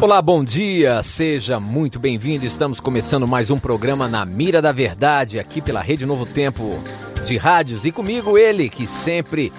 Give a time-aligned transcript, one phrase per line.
[0.00, 2.46] Olá, bom dia, seja muito bem-vindo.
[2.46, 6.80] Estamos começando mais um programa na Mira da Verdade, aqui pela Rede Novo Tempo
[7.26, 7.84] de Rádios.
[7.84, 9.52] E comigo ele, que sempre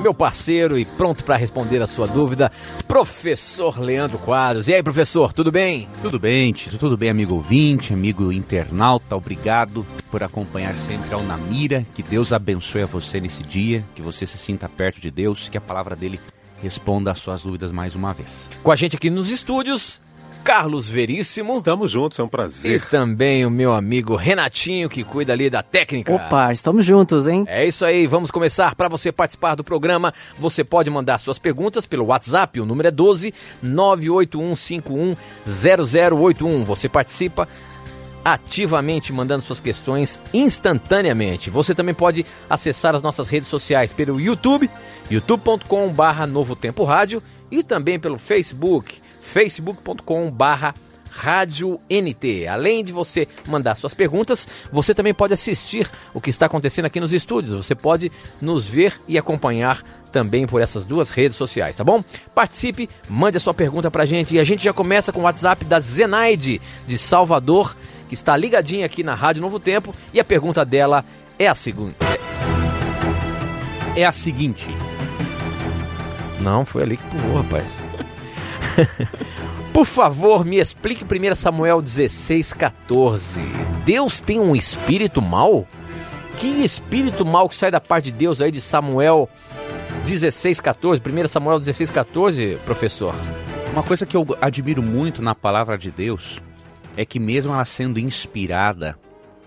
[0.00, 2.50] meu parceiro e pronto para responder a sua dúvida,
[2.88, 4.66] professor Leandro Quadros.
[4.66, 5.86] E aí, professor, tudo bem?
[6.00, 9.14] Tudo bem, Tito, tudo bem, amigo ouvinte, amigo internauta.
[9.14, 11.86] Obrigado por acompanhar sempre ao Na Mira.
[11.94, 15.58] Que Deus abençoe a você nesse dia, que você se sinta perto de Deus, que
[15.58, 16.18] a palavra dele
[16.62, 18.48] responda às suas dúvidas mais uma vez.
[18.62, 20.00] Com a gente aqui nos estúdios,
[20.44, 21.52] Carlos Veríssimo.
[21.52, 22.84] Estamos juntos, é um E prazer.
[22.88, 26.12] também o meu amigo Renatinho, que cuida ali da técnica.
[26.12, 27.44] Opa, estamos juntos, hein?
[27.46, 28.74] É isso aí, vamos começar.
[28.74, 32.90] Para você participar do programa, você pode mandar suas perguntas pelo WhatsApp, o número é
[32.90, 33.32] 12
[33.64, 36.64] 981510081.
[36.64, 37.48] Você participa
[38.24, 41.50] ativamente mandando suas questões instantaneamente.
[41.50, 44.70] Você também pode acessar as nossas redes sociais pelo YouTube,
[45.10, 50.74] youtube.com/barra Novo Tempo Rádio e também pelo Facebook, facebook.com/barra
[51.12, 52.46] Rádio NT.
[52.48, 56.98] Além de você mandar suas perguntas, você também pode assistir o que está acontecendo aqui
[56.98, 57.66] nos estúdios.
[57.66, 62.02] Você pode nos ver e acompanhar também por essas duas redes sociais, tá bom?
[62.34, 65.64] Participe, mande a sua pergunta pra gente e a gente já começa com o WhatsApp
[65.64, 67.76] da Zenaide de Salvador,
[68.12, 71.02] que está ligadinha aqui na Rádio Novo Tempo e a pergunta dela
[71.38, 71.96] é a seguinte.
[73.96, 74.68] É a seguinte:
[76.38, 77.78] Não, foi ali que pulou, rapaz.
[79.72, 83.40] Por favor, me explique 1 Samuel 16, 14.
[83.86, 85.66] Deus tem um espírito mau?
[86.36, 89.26] Que espírito mau que sai da parte de Deus aí de Samuel
[90.04, 91.00] 16, 14?
[91.00, 93.14] 1 Samuel 16, 14, professor.
[93.72, 96.42] uma coisa que eu admiro muito na palavra de Deus
[96.96, 98.98] é que, mesmo ela sendo inspirada,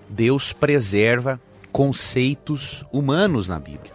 [0.09, 1.39] Deus preserva
[1.71, 3.91] conceitos humanos na Bíblia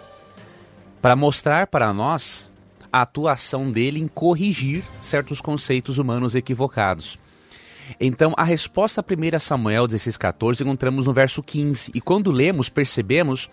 [1.01, 2.51] para mostrar para nós
[2.93, 7.19] a atuação dele em corrigir certos conceitos humanos equivocados.
[7.99, 11.91] Então, a resposta a 1 Samuel 16,14 encontramos no verso 15.
[11.95, 13.49] E quando lemos, percebemos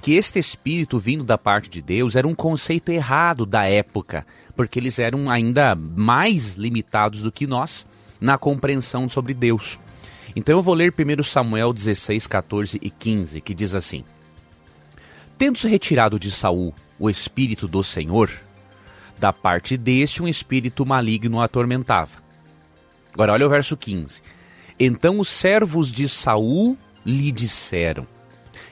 [0.00, 4.26] que este espírito vindo da parte de Deus era um conceito errado da época,
[4.56, 7.86] porque eles eram ainda mais limitados do que nós
[8.20, 9.78] na compreensão sobre Deus.
[10.34, 14.04] Então eu vou ler 1 Samuel 16, 14 e 15, que diz assim:
[15.38, 18.30] Tendo-se retirado de Saul o espírito do Senhor,
[19.18, 22.24] da parte deste um espírito maligno o atormentava.
[23.12, 24.22] Agora olha o verso 15.
[24.78, 28.06] Então os servos de Saul lhe disseram: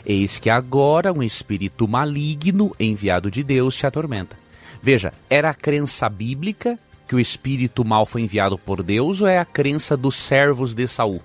[0.05, 4.37] Eis que agora um espírito maligno enviado de Deus te atormenta.
[4.82, 9.38] Veja, era a crença bíblica que o espírito mal foi enviado por Deus ou é
[9.38, 11.20] a crença dos servos de Saul?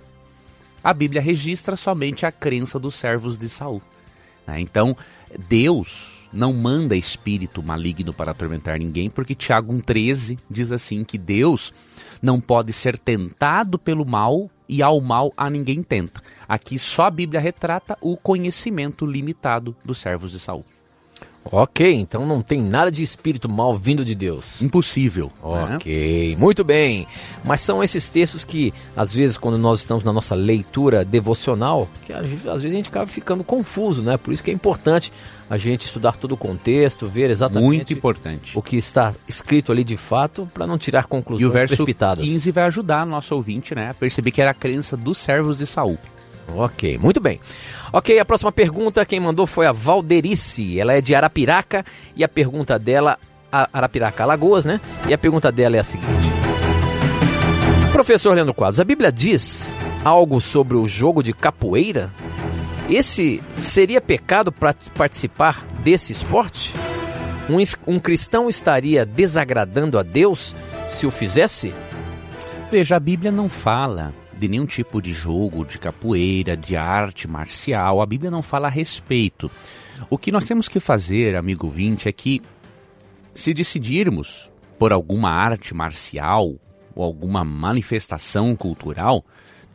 [0.84, 3.81] A Bíblia registra somente a crença dos servos de Saul.
[4.47, 4.59] né?
[4.62, 4.95] Então,
[5.47, 11.73] Deus não manda espírito maligno para atormentar ninguém, porque Tiago 1,13 diz assim que Deus
[12.22, 16.22] não pode ser tentado pelo mal e ao mal a ninguém tenta.
[16.47, 20.66] Aqui só a Bíblia retrata o conhecimento limitado dos servos de Saul.
[21.51, 24.61] Ok, então não tem nada de espírito mal vindo de Deus.
[24.61, 25.31] Impossível.
[25.44, 25.75] né?
[25.75, 27.07] Ok, muito bem.
[27.44, 32.13] Mas são esses textos que, às vezes, quando nós estamos na nossa leitura devocional, que
[32.13, 34.17] às vezes a gente acaba ficando confuso, né?
[34.17, 35.11] Por isso que é importante
[35.50, 38.57] a gente estudar todo o contexto, ver exatamente Muito importante.
[38.57, 42.23] o que está escrito ali de fato, para não tirar conclusões E o verso precipitadas.
[42.23, 45.66] 15 vai ajudar nosso ouvinte né, a perceber que era a crença dos servos de
[45.66, 45.97] Saul.
[46.56, 47.40] Ok, muito bem.
[47.92, 50.80] Ok, a próxima pergunta, quem mandou foi a Valderice.
[50.80, 53.18] Ela é de Arapiraca e a pergunta dela,
[53.52, 54.80] Arapiraca, Alagoas, né?
[55.08, 56.30] E a pergunta dela é a seguinte:
[57.92, 59.74] Professor Leandro Quadros, a Bíblia diz
[60.04, 62.12] algo sobre o jogo de capoeira?
[62.90, 66.74] Esse seria pecado para participar desse esporte?
[67.50, 67.57] Um,
[67.94, 70.56] um cristão estaria desagradando a Deus
[70.88, 71.74] se o fizesse?
[72.72, 78.01] Veja, a Bíblia não fala de nenhum tipo de jogo, de capoeira, de arte marcial.
[78.01, 79.51] A Bíblia não fala a respeito.
[80.09, 82.41] O que nós temos que fazer, amigo ouvinte, é que
[83.33, 86.56] se decidirmos por alguma arte marcial
[86.95, 89.25] ou alguma manifestação cultural,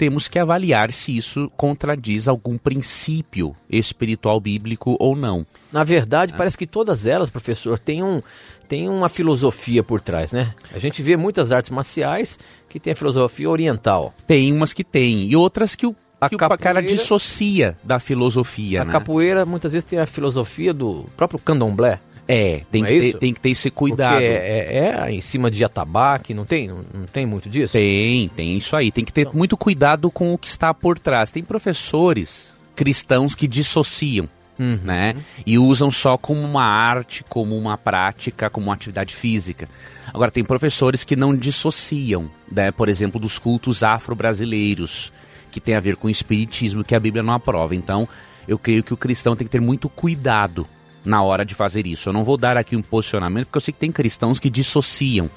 [0.05, 5.47] temos que avaliar se isso contradiz algum princípio espiritual bíblico ou não.
[5.73, 8.21] Na verdade, parece que todas elas, professor, têm, um,
[8.69, 10.55] têm uma filosofia por trás, né?
[10.75, 14.13] A gente vê muitas artes marciais que têm a filosofia oriental.
[14.27, 17.99] Tem umas que tem e outras que o- A que o capoeira- cara dissocia da
[17.99, 18.93] filosofia, A né?
[18.93, 21.99] capoeira muitas vezes tem a filosofia do próprio candomblé.
[22.27, 24.23] É, tem Não que, é ter, tem que ter esse cuidado.
[24.23, 26.69] É, é- é em cima de atabaque, não tem?
[26.69, 27.73] Não, não tem muito disso?
[27.75, 28.91] Tem, tem isso aí.
[28.91, 31.31] Tem que ter muito cuidado com o que está por trás.
[31.31, 34.29] Tem professores cristãos que dissociam,
[34.59, 34.79] Uhum.
[34.85, 35.17] né?
[35.45, 39.69] E usam só como uma arte, como uma prática, como uma atividade física.
[40.13, 42.71] Agora, tem professores que não dissociam, né?
[42.73, 45.13] Por exemplo, dos cultos afro-brasileiros,
[45.51, 47.75] que tem a ver com o espiritismo, que a Bíblia não aprova.
[47.75, 48.09] Então,
[48.49, 50.67] eu creio que o cristão tem que ter muito cuidado
[51.05, 52.09] na hora de fazer isso.
[52.09, 55.31] Eu não vou dar aqui um posicionamento, porque eu sei que tem cristãos que dissociam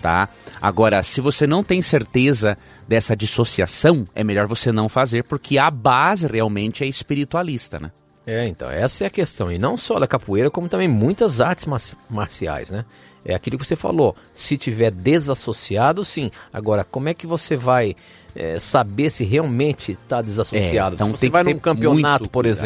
[0.00, 0.28] tá?
[0.60, 2.56] Agora, se você não tem certeza
[2.88, 7.90] dessa dissociação, é melhor você não fazer, porque a base realmente é espiritualista, né?
[8.26, 9.50] É, então, essa é a questão.
[9.50, 12.84] E não só da capoeira, como também muitas artes mar- marciais, né?
[13.24, 14.14] É aquilo que você falou.
[14.34, 16.30] Se tiver desassociado, sim.
[16.52, 17.94] Agora, como é que você vai
[18.34, 20.94] é, saber se realmente está desassociado?
[20.94, 22.60] É, então se você vai num campeonato, por cuidado.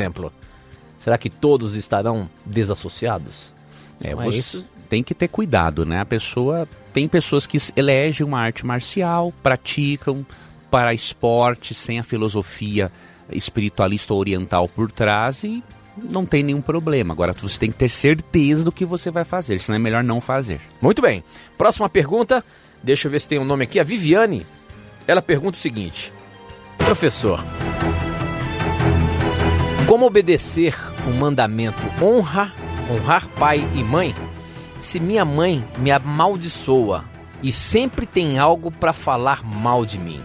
[1.04, 3.54] Será que todos estarão desassociados?
[4.02, 4.68] É, é você isso?
[4.88, 6.00] tem que ter cuidado, né?
[6.00, 10.24] A pessoa tem pessoas que elegem uma arte marcial, praticam
[10.70, 12.90] para esporte sem a filosofia
[13.30, 15.62] espiritualista oriental por trás e
[15.96, 17.12] não tem nenhum problema.
[17.12, 20.22] Agora você tem que ter certeza do que você vai fazer, senão é melhor não
[20.22, 20.58] fazer.
[20.80, 21.22] Muito bem.
[21.58, 22.42] Próxima pergunta.
[22.82, 23.78] Deixa eu ver se tem um nome aqui.
[23.78, 24.46] A Viviane.
[25.06, 26.10] Ela pergunta o seguinte:
[26.78, 27.44] Professor,
[29.86, 30.74] como obedecer
[31.06, 32.52] o mandamento honra,
[32.90, 34.14] honrar pai e mãe,
[34.80, 37.04] se minha mãe me amaldiçoa
[37.42, 40.20] e sempre tem algo para falar mal de mim?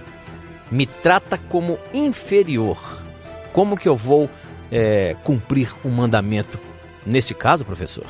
[0.71, 2.77] Me trata como inferior.
[3.51, 4.29] Como que eu vou
[4.71, 6.57] eh, cumprir o mandamento
[7.05, 8.05] nesse caso, professor?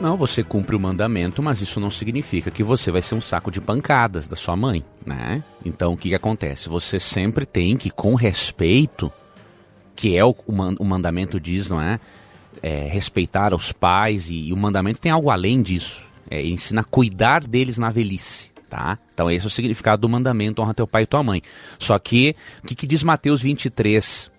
[0.00, 3.50] Não, você cumpre o mandamento, mas isso não significa que você vai ser um saco
[3.50, 5.42] de pancadas da sua mãe, né?
[5.64, 6.68] Então o que, que acontece?
[6.68, 9.12] Você sempre tem que, com respeito,
[9.94, 12.00] que é o, o man- o mandamento diz, não é?
[12.62, 16.02] É, respeitar os pais e, e o mandamento tem algo além disso.
[16.30, 18.98] É, ensina a cuidar deles na velhice, tá?
[19.12, 21.42] Então esse é o significado do mandamento, honra teu pai e tua mãe.
[21.78, 24.30] Só que, o que, que diz Mateus 23,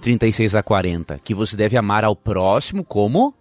[0.00, 1.18] 36 a 40?
[1.18, 3.34] Que você deve amar ao próximo como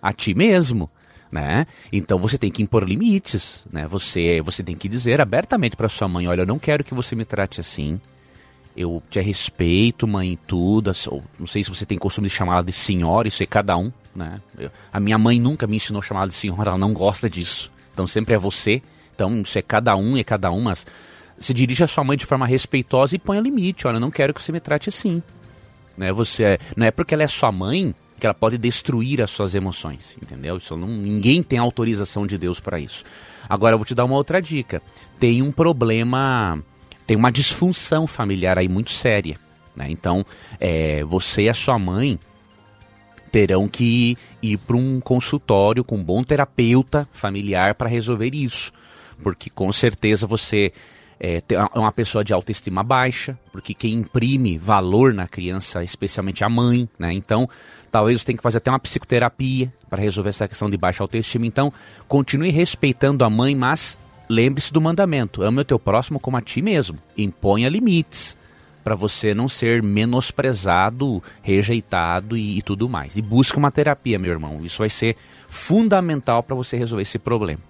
[0.00, 0.88] a ti mesmo,
[1.30, 1.66] né?
[1.92, 3.86] Então você tem que impor limites, né?
[3.88, 7.14] Você você tem que dizer abertamente para sua mãe, olha, eu não quero que você
[7.14, 8.00] me trate assim.
[8.76, 10.92] Eu te respeito, mãe, tudo.
[11.38, 14.40] Não sei se você tem costume de chamá-la de senhora, isso é cada um, né?
[14.58, 17.70] Eu- a minha mãe nunca me ensinou a chamá-la de senhora, ela não gosta disso.
[17.92, 18.80] Então sempre é você.
[19.14, 20.86] Então isso é cada um, é cada um, mas
[21.38, 23.86] se dirige à sua mãe de forma respeitosa e ponha limite.
[23.86, 25.22] Olha, não quero que você me trate assim
[25.96, 26.10] né?
[26.12, 30.16] Você não é porque ela é sua mãe que ela pode destruir as suas emoções,
[30.22, 30.56] entendeu?
[30.56, 33.04] Isso não, ninguém tem autorização de Deus para isso.
[33.48, 34.80] Agora eu vou te dar uma outra dica.
[35.18, 36.62] Tem um problema,
[37.10, 39.36] tem uma disfunção familiar aí muito séria,
[39.74, 39.86] né?
[39.88, 40.24] Então,
[40.60, 42.16] é, você e a sua mãe
[43.32, 48.70] terão que ir para um consultório com um bom terapeuta familiar para resolver isso.
[49.24, 50.72] Porque com certeza você
[51.18, 51.42] é,
[51.74, 57.12] uma pessoa de autoestima baixa, porque quem imprime valor na criança, especialmente a mãe, né?
[57.12, 57.50] Então,
[57.90, 61.44] talvez você tenha que fazer até uma psicoterapia para resolver essa questão de baixa autoestima.
[61.44, 61.72] Então,
[62.06, 63.98] continue respeitando a mãe, mas
[64.30, 66.98] lembre-se do mandamento: ame o teu próximo como a ti mesmo.
[67.16, 68.38] Imponha limites
[68.82, 73.16] para você não ser menosprezado, rejeitado e, e tudo mais.
[73.16, 74.64] E busque uma terapia, meu irmão.
[74.64, 75.16] Isso vai ser
[75.48, 77.69] fundamental para você resolver esse problema.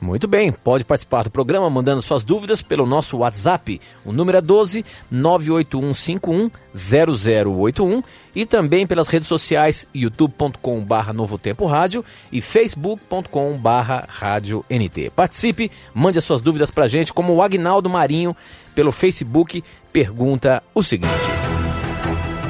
[0.00, 3.80] Muito bem, pode participar do programa mandando suas dúvidas pelo nosso WhatsApp.
[4.04, 8.02] O número é 12 98151 0081
[8.34, 15.10] e também pelas redes sociais youtube.com/barra Novo Tempo Rádio e facebook.com/barra Rádio NT.
[15.16, 18.36] Participe, mande as suas dúvidas pra gente, como o Agnaldo Marinho
[18.74, 21.10] pelo Facebook pergunta o seguinte: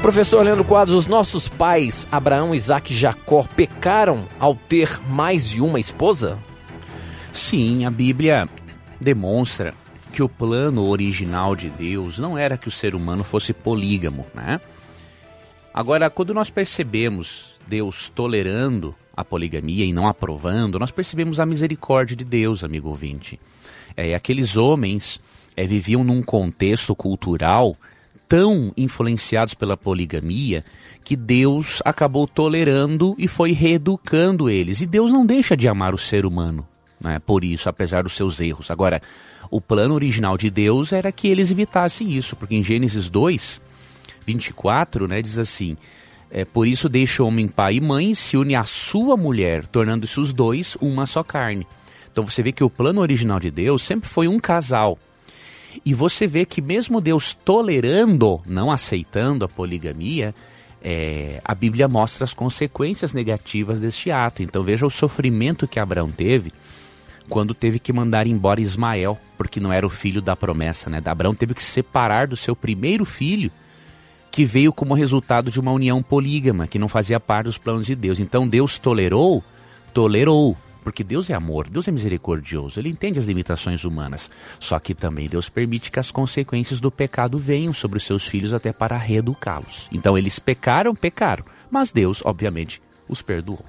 [0.02, 5.60] Professor Leandro Quadros, os nossos pais, Abraão, Isaac e Jacó, pecaram ao ter mais de
[5.60, 6.36] uma esposa?
[7.36, 8.48] Sim, a Bíblia
[8.98, 9.74] demonstra
[10.10, 14.58] que o plano original de Deus não era que o ser humano fosse polígamo, né?
[15.72, 22.16] Agora, quando nós percebemos Deus tolerando a poligamia e não aprovando, nós percebemos a misericórdia
[22.16, 23.38] de Deus, amigo ouvinte.
[23.94, 25.20] É, aqueles homens
[25.54, 27.76] é, viviam num contexto cultural
[28.26, 30.64] tão influenciados pela poligamia
[31.04, 34.80] que Deus acabou tolerando e foi reeducando eles.
[34.80, 36.66] E Deus não deixa de amar o ser humano,
[37.00, 37.18] né?
[37.18, 38.70] Por isso, apesar dos seus erros.
[38.70, 39.00] Agora,
[39.50, 43.60] o plano original de Deus era que eles evitassem isso, porque em Gênesis 2,
[44.26, 45.76] 24, né, diz assim:
[46.30, 50.18] é, Por isso deixa o homem pai e mãe se une à sua mulher, tornando-se
[50.18, 51.66] os dois uma só carne.
[52.10, 54.98] Então você vê que o plano original de Deus sempre foi um casal.
[55.84, 60.34] E você vê que mesmo Deus tolerando, não aceitando a poligamia,
[60.82, 64.42] é, a Bíblia mostra as consequências negativas deste ato.
[64.42, 66.52] Então veja o sofrimento que Abraão teve
[67.28, 71.02] quando teve que mandar embora Ismael, porque não era o filho da promessa, né?
[71.04, 73.50] Abraão teve que se separar do seu primeiro filho,
[74.30, 77.94] que veio como resultado de uma união polígama, que não fazia parte dos planos de
[77.94, 78.20] Deus.
[78.20, 79.42] Então Deus tolerou,
[79.94, 84.30] tolerou, porque Deus é amor, Deus é misericordioso, ele entende as limitações humanas.
[84.60, 88.54] Só que também Deus permite que as consequências do pecado venham sobre os seus filhos
[88.54, 89.88] até para reeducá-los.
[89.90, 93.64] Então eles pecaram, pecaram, mas Deus, obviamente, os perdoou.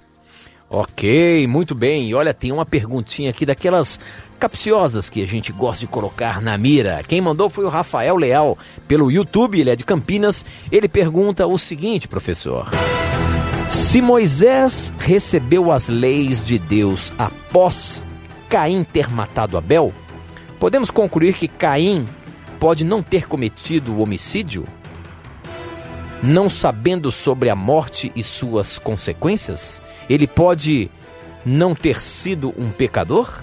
[0.69, 2.09] Ok, muito bem.
[2.09, 3.97] E olha, tem uma perguntinha aqui daquelas
[4.37, 7.03] capciosas que a gente gosta de colocar na mira.
[7.07, 10.45] Quem mandou foi o Rafael Leal pelo YouTube, ele é de Campinas.
[10.69, 12.69] Ele pergunta o seguinte, professor:
[13.69, 18.05] Se Moisés recebeu as leis de Deus após
[18.49, 19.93] Caim ter matado Abel,
[20.59, 22.05] podemos concluir que Caim
[22.59, 24.65] pode não ter cometido o homicídio?
[26.21, 29.81] Não sabendo sobre a morte e suas consequências?
[30.09, 30.89] Ele pode
[31.45, 33.41] não ter sido um pecador?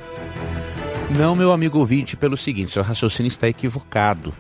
[1.10, 4.32] Não, meu amigo ouvinte, pelo seguinte, seu raciocínio está equivocado.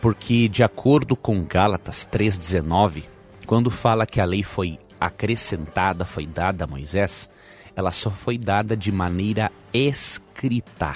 [0.00, 3.04] Porque, de acordo com Gálatas 3,19,
[3.46, 7.28] quando fala que a lei foi acrescentada, foi dada a Moisés,
[7.74, 10.94] ela só foi dada de maneira escrita.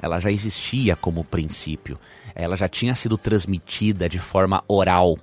[0.00, 1.98] Ela já existia como princípio.
[2.34, 5.18] Ela já tinha sido transmitida de forma oral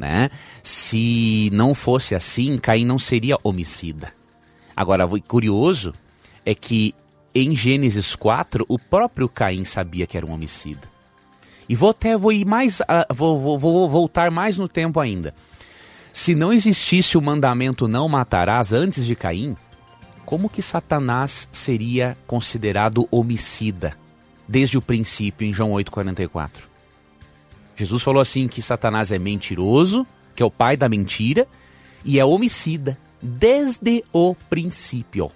[0.00, 0.30] né?
[0.62, 4.12] Se não fosse assim, Caim não seria homicida.
[4.74, 5.92] Agora, curioso
[6.44, 6.94] é que
[7.34, 10.88] em Gênesis 4, o próprio Caim sabia que era um homicida.
[11.68, 15.34] E vou até vou ir mais, uh, vou, vou, vou voltar mais no tempo ainda.
[16.12, 19.54] Se não existisse o mandamento não matarás antes de Caim,
[20.24, 23.96] como que Satanás seria considerado homicida
[24.48, 26.69] desde o princípio em João 8:44?
[27.80, 31.48] Jesus falou assim que Satanás é mentiroso, que é o pai da mentira,
[32.04, 35.30] e é homicida desde o princípio.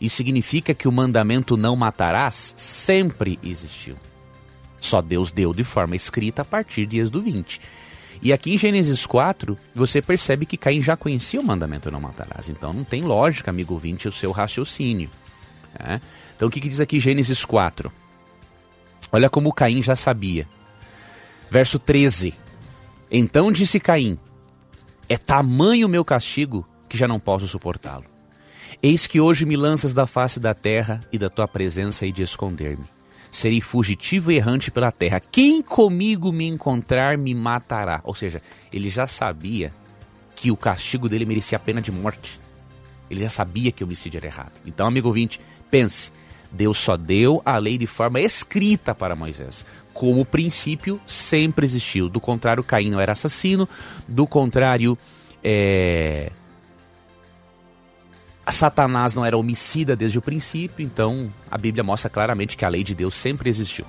[0.00, 3.96] Isso significa que o mandamento não matarás sempre existiu.
[4.78, 7.60] Só Deus deu de forma escrita a partir de Êxodo 20.
[8.22, 12.48] E aqui em Gênesis 4, você percebe que Caim já conhecia o mandamento não matarás.
[12.48, 15.10] Então não tem lógica, amigo 20, o seu raciocínio.
[15.76, 16.00] Né?
[16.36, 17.90] Então o que, que diz aqui Gênesis 4?
[19.10, 20.46] Olha como Caim já sabia.
[21.54, 22.34] Verso 13:
[23.08, 24.18] Então disse Caim:
[25.08, 28.06] É tamanho o meu castigo que já não posso suportá-lo.
[28.82, 32.22] Eis que hoje me lanças da face da terra e da tua presença e de
[32.22, 32.82] esconder-me.
[33.30, 35.20] Serei fugitivo e errante pela terra.
[35.20, 38.00] Quem comigo me encontrar me matará.
[38.02, 38.42] Ou seja,
[38.72, 39.72] ele já sabia
[40.34, 42.40] que o castigo dele merecia a pena de morte.
[43.08, 44.60] Ele já sabia que o homicídio era errado.
[44.66, 46.10] Então, amigo ouvinte, pense:
[46.50, 49.64] Deus só deu a lei de forma escrita para Moisés.
[49.94, 52.08] Como princípio sempre existiu.
[52.10, 53.66] Do contrário, Caim não era assassino.
[54.06, 54.98] Do contrário,
[55.42, 56.30] é...
[58.50, 60.84] Satanás não era homicida desde o princípio.
[60.84, 63.86] Então, a Bíblia mostra claramente que a lei de Deus sempre existiu.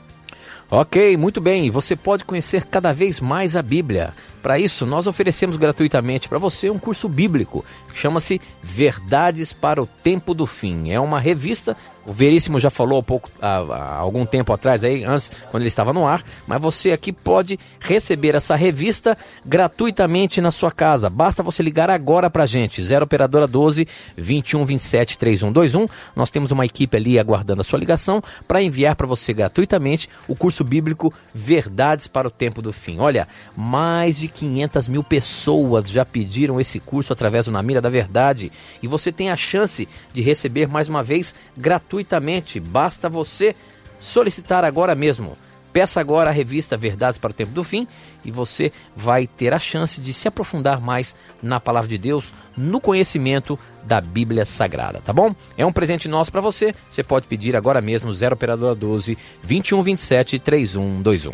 [0.70, 1.70] Ok, muito bem.
[1.70, 4.14] Você pode conhecer cada vez mais a Bíblia.
[4.46, 7.66] Para isso, nós oferecemos gratuitamente para você um curso bíblico.
[7.96, 10.92] Chama-se Verdades para o Tempo do Fim.
[10.92, 11.76] É uma revista.
[12.06, 15.70] O Veríssimo já falou há, pouco, há, há algum tempo atrás, aí, antes, quando ele
[15.70, 16.24] estava no ar.
[16.46, 21.10] Mas você aqui pode receber essa revista gratuitamente na sua casa.
[21.10, 22.84] Basta você ligar agora para a gente.
[22.84, 25.88] 0 Operadora 12 21 27 3121.
[26.16, 30.36] Nós temos uma equipe ali aguardando a sua ligação para enviar para você gratuitamente o
[30.36, 33.00] curso bíblico Verdades para o Tempo do Fim.
[33.00, 37.90] Olha, mais de 500 mil pessoas já pediram esse curso através do Na Mira da
[37.90, 38.52] Verdade
[38.84, 42.60] e você tem a chance de receber mais uma vez gratuitamente.
[42.60, 43.56] Basta você
[43.98, 45.38] solicitar agora mesmo.
[45.72, 47.88] Peça agora a revista Verdades para o Tempo do Fim
[48.24, 52.80] e você vai ter a chance de se aprofundar mais na palavra de Deus, no
[52.80, 55.36] conhecimento da Bíblia Sagrada, tá bom?
[55.58, 56.74] É um presente nosso para você.
[56.90, 61.34] Você pode pedir agora mesmo 0 operadora 12 21 27 3121.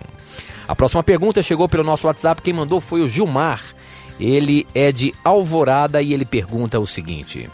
[0.71, 2.41] A próxima pergunta chegou pelo nosso WhatsApp.
[2.41, 3.61] Quem mandou foi o Gilmar.
[4.17, 7.49] Ele é de Alvorada e ele pergunta o seguinte: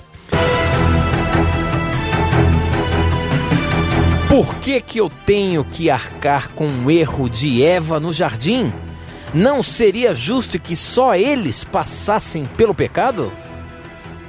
[4.30, 8.72] Por que que eu tenho que arcar com o erro de Eva no jardim?
[9.34, 13.34] Não seria justo que só eles passassem pelo pecado?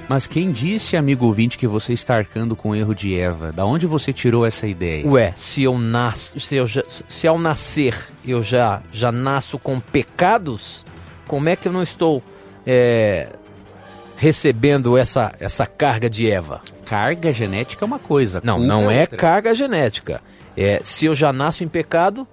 [0.09, 3.53] Mas quem disse, amigo ouvinte, que você está arcando com o erro de Eva?
[3.53, 5.07] Da onde você tirou essa ideia?
[5.07, 7.95] Ué, se eu nasço, se, eu já, se ao nascer
[8.27, 10.85] eu já, já nasço com pecados,
[11.27, 12.23] como é que eu não estou
[12.67, 13.29] é,
[14.17, 16.63] recebendo essa, essa carga de Eva?
[16.87, 18.41] Carga genética é uma coisa.
[18.43, 20.23] Não, não é, é carga genética.
[20.57, 22.27] É, se eu já nasço em pecado,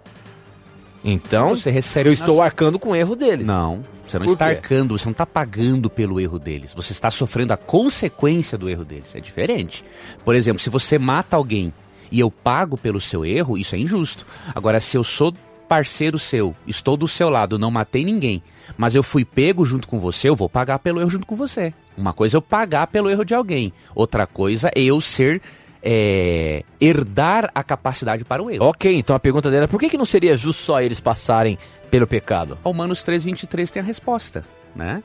[1.08, 3.46] Então, Você recebe eu estou sua- arcando com o erro deles.
[3.46, 4.56] Não, você não Por está quê?
[4.56, 6.74] arcando, você não está pagando pelo erro deles.
[6.74, 9.16] Você está sofrendo a consequência do erro deles.
[9.16, 9.86] É diferente.
[10.24, 11.72] Por exemplo, se você mata alguém
[12.12, 14.26] e eu pago pelo seu erro, isso é injusto.
[14.54, 15.34] Agora, se eu sou
[15.70, 18.42] parceiro seu, estou do seu lado, não matei ninguém,
[18.78, 21.74] mas eu fui pego junto com você, eu vou pagar pelo erro junto com você.
[21.98, 25.42] Uma coisa é eu pagar pelo erro de alguém, outra coisa é eu ser.
[25.88, 28.66] É, herdar a capacidade para o erro.
[28.66, 31.60] Ok, então a pergunta dela é por que, que não seria justo só eles passarem
[31.92, 32.58] pelo pecado?
[32.64, 34.44] Romanos 3,23 tem a resposta,
[34.76, 35.04] né?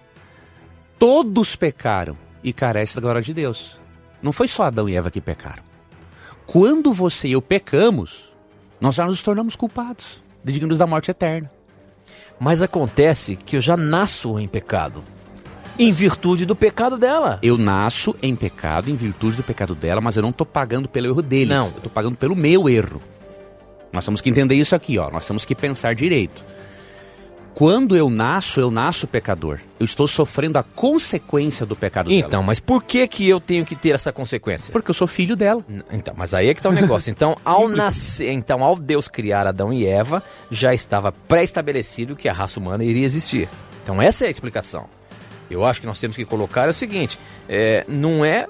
[0.99, 3.79] Todos pecaram e carecem da glória de Deus.
[4.23, 5.63] Não foi só Adão e Eva que pecaram.
[6.47, 8.33] Quando você e eu pecamos,
[8.81, 11.51] nós já nos tornamos culpados, dignos da morte eterna.
[12.39, 15.05] Mas acontece que eu já nasço em pecado.
[15.81, 17.39] Em virtude do pecado dela.
[17.43, 21.07] Eu nasço em pecado, em virtude do pecado dela, mas eu não estou pagando pelo
[21.07, 21.49] erro deles.
[21.49, 21.67] Não.
[21.67, 23.01] Eu estou pagando pelo meu erro.
[23.93, 25.11] Nós temos que entender isso aqui, ó.
[25.11, 26.45] Nós temos que pensar direito.
[27.55, 29.59] Quando eu nasço, eu nasço pecador.
[29.79, 32.19] Eu estou sofrendo a consequência do pecado dela.
[32.21, 34.73] Então, mas por que que eu tenho que ter essa consequência?
[34.73, 35.63] Porque eu sou filho dela.
[35.69, 37.11] N- Então, mas aí é que tá o negócio.
[37.11, 42.33] Então, ao nascer, então, ao Deus criar Adão e Eva, já estava pré-estabelecido que a
[42.33, 43.49] raça humana iria existir.
[43.83, 44.87] Então, essa é a explicação.
[45.51, 48.47] Eu acho que nós temos que colocar é o seguinte: é, não é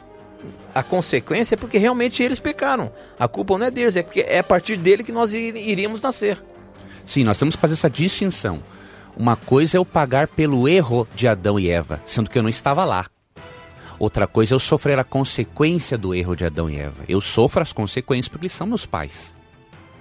[0.75, 2.93] a consequência, é porque realmente eles pecaram.
[3.19, 6.01] A culpa não é deles, é porque é a partir dele que nós ir- iríamos
[6.01, 6.43] nascer.
[7.07, 8.63] Sim, nós temos que fazer essa distinção.
[9.17, 12.49] Uma coisa é eu pagar pelo erro de Adão e Eva, sendo que eu não
[12.49, 13.07] estava lá.
[13.99, 17.03] Outra coisa é eu sofrer a consequência do erro de Adão e Eva.
[17.09, 19.35] Eu sofro as consequências porque eles são meus pais.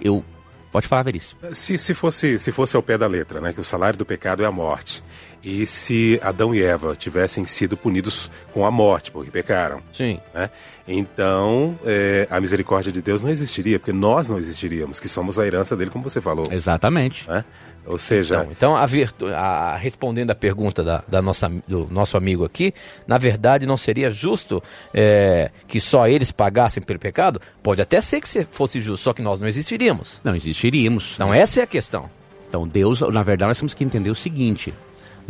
[0.00, 0.24] Eu.
[0.72, 1.40] Pode falar, Veríssimo.
[1.52, 4.44] Se, se, fosse, se fosse ao pé da letra, né, que o salário do pecado
[4.44, 5.02] é a morte,
[5.42, 10.20] e se Adão e Eva tivessem sido punidos com a morte, porque pecaram, Sim.
[10.34, 10.50] né,
[10.86, 15.46] então é, a misericórdia de Deus não existiria, porque nós não existiríamos, que somos a
[15.46, 16.46] herança dele, como você falou.
[16.50, 17.28] Exatamente.
[17.28, 17.44] Né?
[17.86, 22.16] Ou seja, Então, então a virtu- a- respondendo a pergunta da, da nossa, do nosso
[22.16, 22.74] amigo aqui,
[23.06, 27.40] na verdade não seria justo é, que só eles pagassem pelo pecado?
[27.62, 30.20] Pode até ser que se- fosse justo, só que nós não existiríamos.
[30.22, 31.12] Não existiríamos.
[31.14, 32.10] Então essa é a questão.
[32.48, 34.74] Então, Deus, na verdade, nós temos que entender o seguinte: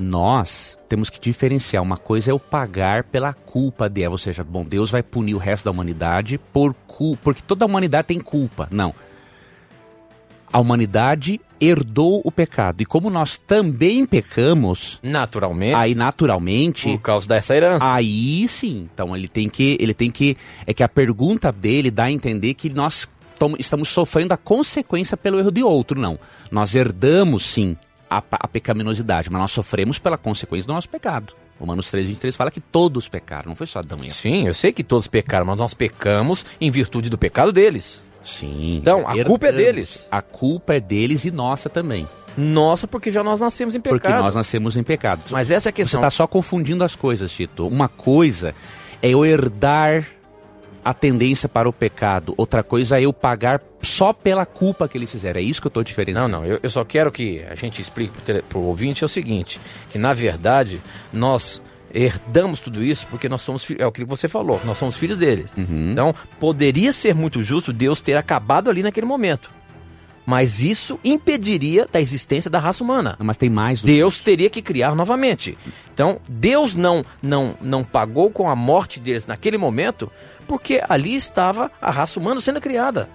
[0.00, 1.82] nós temos que diferenciar.
[1.82, 5.34] Uma coisa é eu pagar pela culpa de Eva, ou seja, bom, Deus vai punir
[5.34, 8.66] o resto da humanidade por culpa, porque toda a humanidade tem culpa.
[8.70, 8.94] Não.
[10.52, 12.80] A humanidade herdou o pecado.
[12.82, 16.88] E como nós também pecamos, Naturalmente, aí naturalmente.
[16.90, 17.92] por causa dessa herança.
[17.92, 18.88] Aí sim.
[18.92, 19.76] Então ele tem que.
[19.78, 20.36] Ele tem que.
[20.66, 23.08] É que a pergunta dele dá a entender que nós
[23.58, 26.18] estamos sofrendo a consequência pelo erro de outro, não.
[26.50, 27.76] Nós herdamos sim
[28.10, 31.32] a, a pecaminosidade, mas nós sofremos pela consequência do nosso pecado.
[31.58, 34.14] Romanos 3, 23 fala que todos pecaram, não foi só Adão e Eva.
[34.14, 38.02] Sim, eu sei que todos pecaram, mas nós pecamos em virtude do pecado deles.
[38.24, 38.78] Sim.
[38.78, 40.08] Então, a culpa é deles.
[40.10, 42.08] A culpa é deles e nossa também.
[42.36, 44.00] Nossa, porque já nós nascemos em pecado.
[44.00, 45.22] Porque nós nascemos em pecado.
[45.30, 46.00] Mas essa é a Você questão.
[46.00, 47.66] está só confundindo as coisas, Tito.
[47.66, 48.54] Uma coisa
[49.02, 50.06] é eu herdar
[50.84, 52.34] a tendência para o pecado.
[52.36, 55.40] Outra coisa é eu pagar só pela culpa que eles fizeram.
[55.40, 56.28] É isso que eu estou Não, diferenciando.
[56.28, 58.12] não, eu, eu só quero que a gente explique
[58.48, 60.80] para o ouvinte é o seguinte, que na verdade
[61.12, 61.62] nós
[61.92, 65.18] herdamos tudo isso porque nós somos filhos, é o que você falou, nós somos filhos
[65.18, 65.46] dele.
[65.56, 65.92] Uhum.
[65.92, 69.50] Então, poderia ser muito justo Deus ter acabado ali naquele momento.
[70.30, 73.16] Mas isso impediria da existência da raça humana.
[73.18, 75.58] Mas tem mais Deus teria que criar novamente.
[75.92, 80.08] Então, Deus não, não, não pagou com a morte deles naquele momento,
[80.46, 83.10] porque ali estava a raça humana sendo criada.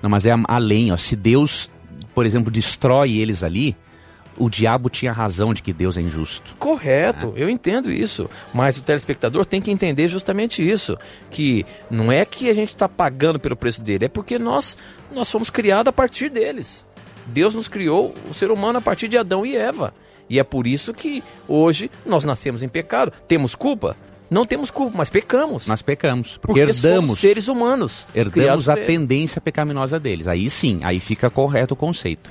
[0.00, 0.96] Não, mas é além, ó.
[0.96, 1.68] Se Deus,
[2.14, 3.76] por exemplo, destrói eles ali,
[4.36, 6.56] o diabo tinha razão de que Deus é injusto.
[6.58, 8.28] Correto, eu entendo isso.
[8.54, 10.96] Mas o telespectador tem que entender justamente isso.
[11.30, 14.78] Que não é que a gente está pagando pelo preço dele, é porque nós,
[15.12, 16.86] nós fomos criados a partir deles.
[17.26, 19.94] Deus nos criou o ser humano a partir de Adão e Eva.
[20.28, 23.12] E é por isso que hoje nós nascemos em pecado.
[23.26, 23.96] Temos culpa?
[24.30, 25.66] Não temos culpa, mas pecamos.
[25.66, 28.06] Nós pecamos, porque, porque somos herdamos, seres humanos.
[28.14, 30.28] herdamos a tendência pecaminosa deles.
[30.28, 32.30] Aí sim, aí fica correto o conceito.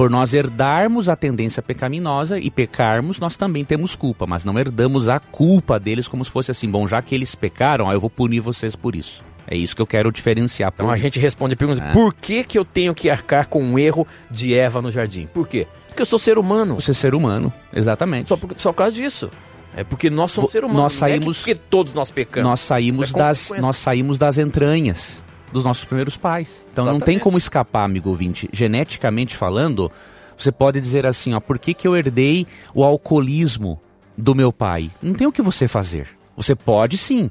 [0.00, 5.10] Por nós herdarmos a tendência pecaminosa e pecarmos, nós também temos culpa, mas não herdamos
[5.10, 8.08] a culpa deles como se fosse assim, bom, já que eles pecaram, ó, eu vou
[8.08, 9.22] punir vocês por isso.
[9.46, 10.72] É isso que eu quero diferenciar.
[10.74, 11.92] Então a gente responde a pergunta: É.
[11.92, 15.26] por que, que eu tenho que arcar com o erro de Eva no jardim?
[15.26, 15.66] Por quê?
[15.88, 16.76] Porque eu sou ser humano.
[16.80, 18.26] Você é ser humano, exatamente.
[18.30, 19.30] Só por, só por causa disso.
[19.76, 20.82] É porque nós somos Vo- ser humanos.
[20.82, 22.48] nós não é que saímos- porque todos nós pecamos.
[22.48, 26.64] nós saímos é das nós saímos das entranhas dos nossos primeiros pais.
[26.72, 27.22] Então não tem Exatamente.
[27.22, 28.48] como escapar, amigo ouvinte.
[28.52, 29.90] Geneticamente falando,
[30.36, 33.80] você pode dizer assim, ó, por que, que eu herdei o alcoolismo
[34.16, 34.90] do meu pai?
[35.02, 36.08] Não tem o que você fazer.
[36.36, 37.30] Você pode sim.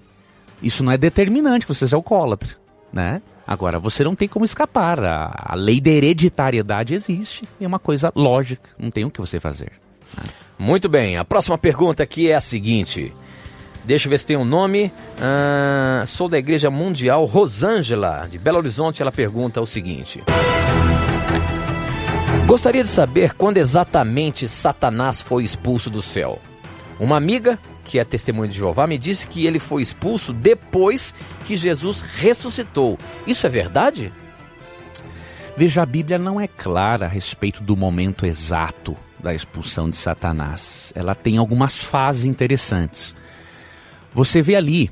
[0.61, 2.49] Isso não é determinante que você seja alcoólatra,
[2.91, 3.21] né?
[3.47, 5.03] Agora, você não tem como escapar.
[5.03, 7.43] A, a lei da hereditariedade existe.
[7.59, 8.69] É uma coisa lógica.
[8.77, 9.71] Não tem o que você fazer.
[10.57, 11.17] Muito bem.
[11.17, 13.11] A próxima pergunta aqui é a seguinte.
[13.89, 14.93] Deixa eu ver se tem um nome.
[15.19, 19.01] Ah, sou da Igreja Mundial Rosângela, de Belo Horizonte.
[19.01, 20.21] Ela pergunta o seguinte:
[22.45, 26.39] Gostaria de saber quando exatamente Satanás foi expulso do céu.
[26.99, 31.11] Uma amiga, que é testemunha de Jeová, me disse que ele foi expulso depois
[31.45, 32.95] que Jesus ressuscitou.
[33.25, 34.13] Isso é verdade?
[35.57, 40.93] Veja, a Bíblia não é clara a respeito do momento exato da expulsão de Satanás.
[40.95, 43.17] Ela tem algumas fases interessantes.
[44.13, 44.91] Você vê ali,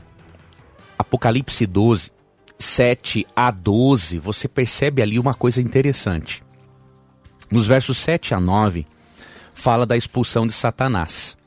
[0.97, 2.11] Apocalipse 12,
[2.57, 6.43] 7 a 12, você percebe ali uma coisa interessante.
[7.51, 8.85] Nos versos 7 a 9,
[9.53, 11.37] fala da expulsão de Satanás.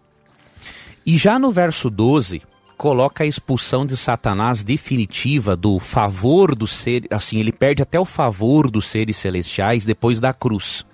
[1.05, 2.43] E já no verso 12,
[2.77, 8.05] coloca a expulsão de Satanás definitiva do favor do ser, assim, ele perde até o
[8.05, 10.87] favor dos seres celestiais depois da cruz.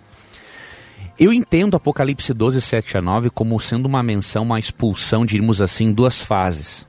[1.19, 5.87] Eu entendo Apocalipse 12, 7 a 9 como sendo uma menção, uma expulsão, diríamos assim,
[5.87, 6.87] em duas fases.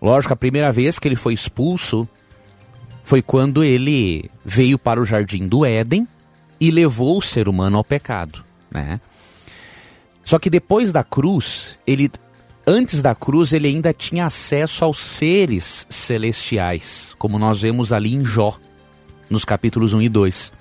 [0.00, 2.06] Lógico, a primeira vez que ele foi expulso
[3.02, 6.06] foi quando ele veio para o jardim do Éden
[6.60, 9.00] e levou o ser humano ao pecado, né?
[10.22, 12.10] Só que depois da cruz, ele
[12.66, 18.24] antes da cruz ele ainda tinha acesso aos seres celestiais, como nós vemos ali em
[18.24, 18.58] Jó,
[19.30, 20.52] nos capítulos 1 e 2.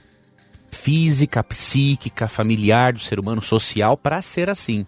[0.70, 4.87] física, psíquica, familiar do ser humano, social, para ser assim.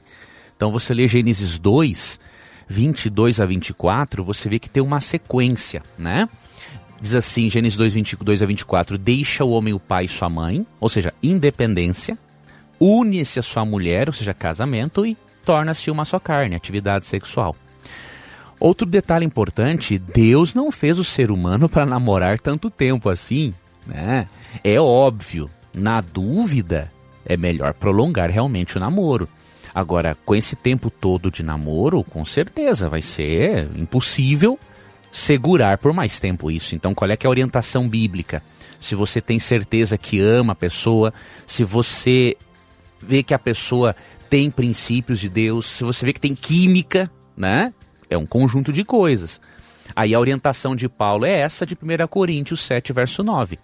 [0.57, 2.21] Então você lê Gênesis 2,
[2.69, 6.29] 22 a 24, você vê que tem uma sequência, né?
[7.01, 10.65] Diz assim, Gênesis 2, 22 a 24, deixa o homem o pai e sua mãe,
[10.79, 12.17] ou seja, independência,
[12.79, 17.57] une-se a sua mulher, ou seja, casamento, e torna-se uma só carne, atividade sexual.
[18.63, 23.53] Outro detalhe importante: Deus não fez o ser humano para namorar tanto tempo assim,
[23.85, 24.29] né?
[24.63, 26.89] É óbvio, na dúvida,
[27.27, 29.29] é melhor prolongar realmente o namoro.
[29.75, 34.57] Agora, com esse tempo todo de namoro, com certeza vai ser impossível
[35.11, 36.77] segurar por mais tempo isso.
[36.77, 38.45] Então, qual é, que é a orientação bíblica?
[38.79, 41.13] Se você tem certeza que ama a pessoa,
[41.49, 42.37] se você
[43.01, 43.97] vê que a pessoa
[44.31, 47.75] tem princípios de Deus, se você vê que tem química, né?
[48.13, 49.41] É um conjunto de coisas.
[49.95, 53.59] Aí a orientação de Paulo é essa de 1 Coríntios 7, verso 9.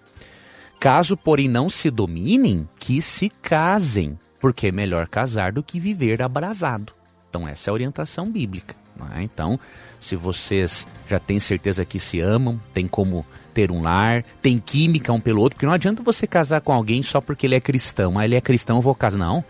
[0.79, 6.23] Caso, porém, não se dominem, que se casem, porque é melhor casar do que viver
[6.23, 6.93] abrasado.
[7.29, 8.77] Então, essa é a orientação bíblica.
[9.17, 9.23] É?
[9.23, 9.59] Então,
[10.01, 15.13] se vocês já têm certeza que se amam, tem como ter um lar, tem química
[15.13, 18.19] um pelo outro, porque não adianta você casar com alguém só porque ele é cristão.
[18.19, 19.19] Ah, ele é cristão, eu vou casar.
[19.19, 19.45] Não.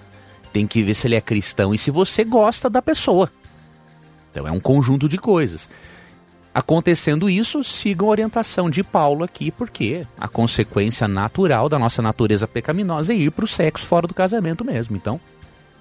[0.53, 3.31] Tem que ver se ele é cristão e se você gosta da pessoa.
[4.31, 5.69] Então é um conjunto de coisas.
[6.55, 12.49] Acontecendo isso, sigam a orientação de Paulo aqui, porque a consequência natural da nossa natureza
[12.49, 14.97] pecaminosa é ir para o sexo fora do casamento mesmo.
[14.97, 15.21] Então,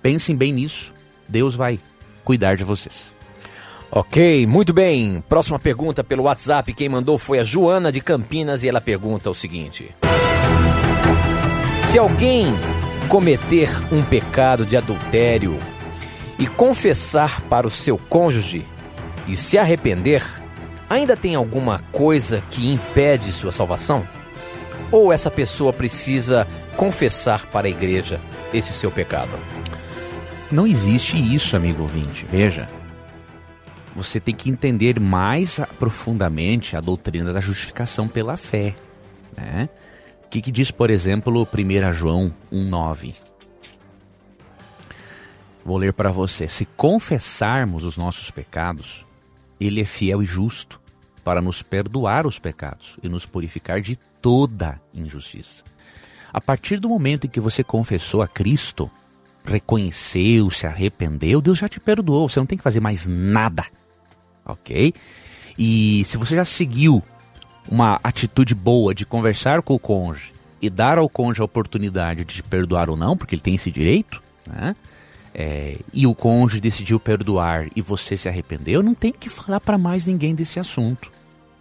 [0.02, 0.94] pensem bem nisso.
[1.28, 1.80] Deus vai
[2.24, 3.14] cuidar de vocês.
[3.90, 5.24] Ok, muito bem.
[5.28, 6.74] Próxima pergunta pelo WhatsApp.
[6.74, 9.96] Quem mandou foi a Joana de Campinas e ela pergunta o seguinte:
[11.80, 12.48] Se alguém
[13.08, 15.58] cometer um pecado de adultério
[16.38, 18.66] e confessar para o seu cônjuge
[19.28, 20.24] e se arrepender,
[20.90, 24.08] ainda tem alguma coisa que impede sua salvação?
[24.92, 28.22] Ou essa pessoa precisa confessar para a igreja
[28.54, 29.38] esse seu pecado?
[30.50, 32.26] Não existe isso, amigo ouvinte.
[32.30, 32.70] Veja,
[33.94, 38.76] você tem que entender mais profundamente a doutrina da justificação pela fé.
[39.36, 39.68] Né?
[40.24, 43.16] O que, que diz, por exemplo, 1 João 1,9?
[45.68, 46.48] Vou ler para você.
[46.48, 49.06] Se confessarmos os nossos pecados,
[49.60, 50.80] Ele é fiel e justo
[51.26, 55.66] para nos perdoar os pecados e nos purificar de toda injustiça.
[56.32, 58.90] A partir do momento em que você confessou a Cristo,
[59.44, 62.30] reconheceu, se arrependeu, Deus já te perdoou.
[62.30, 63.66] Você não tem que fazer mais nada.
[64.46, 64.94] Ok?
[65.60, 67.04] E se você já seguiu
[67.70, 72.36] uma atitude boa de conversar com o cônjuge e dar ao cônjuge a oportunidade de
[72.36, 74.74] te perdoar ou não, porque ele tem esse direito, né?
[75.40, 79.78] É, e o cônjuge decidiu perdoar e você se arrependeu, não tem que falar para
[79.78, 81.12] mais ninguém desse assunto.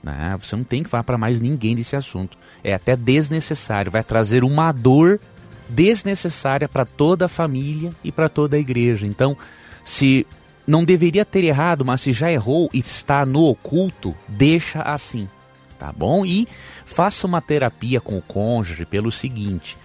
[0.03, 0.35] Né?
[0.41, 2.39] Você não tem que falar para mais ninguém desse assunto.
[2.65, 5.21] É até desnecessário, vai trazer uma dor
[5.69, 9.07] desnecessária para toda a família e para toda a igreja.
[9.07, 9.37] Então,
[9.85, 10.27] se
[10.67, 15.29] não deveria ter errado, mas se já errou e está no oculto, deixa assim,
[15.79, 16.25] tá bom?
[16.25, 16.49] E
[16.85, 19.77] faça uma terapia com o cônjuge pelo seguinte: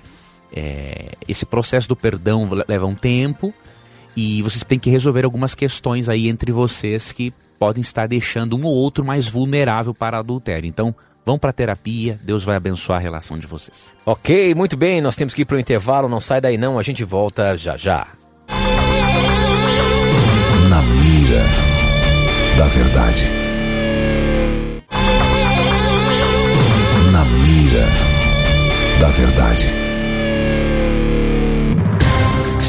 [0.54, 3.54] é, esse processo do perdão leva um tempo,
[4.16, 8.64] e vocês têm que resolver algumas questões aí entre vocês que podem estar deixando um
[8.64, 10.68] ou outro mais vulnerável para adultério.
[10.68, 10.96] Então,
[11.26, 13.94] vão para terapia, Deus vai abençoar a relação de vocês.
[14.06, 16.84] Ok, muito bem, nós temos que ir para o intervalo, não sai daí não, a
[16.84, 18.08] gente volta já já.
[20.70, 21.46] Na mira
[22.58, 23.26] da verdade.
[27.12, 27.88] Na mira
[29.00, 29.91] da verdade.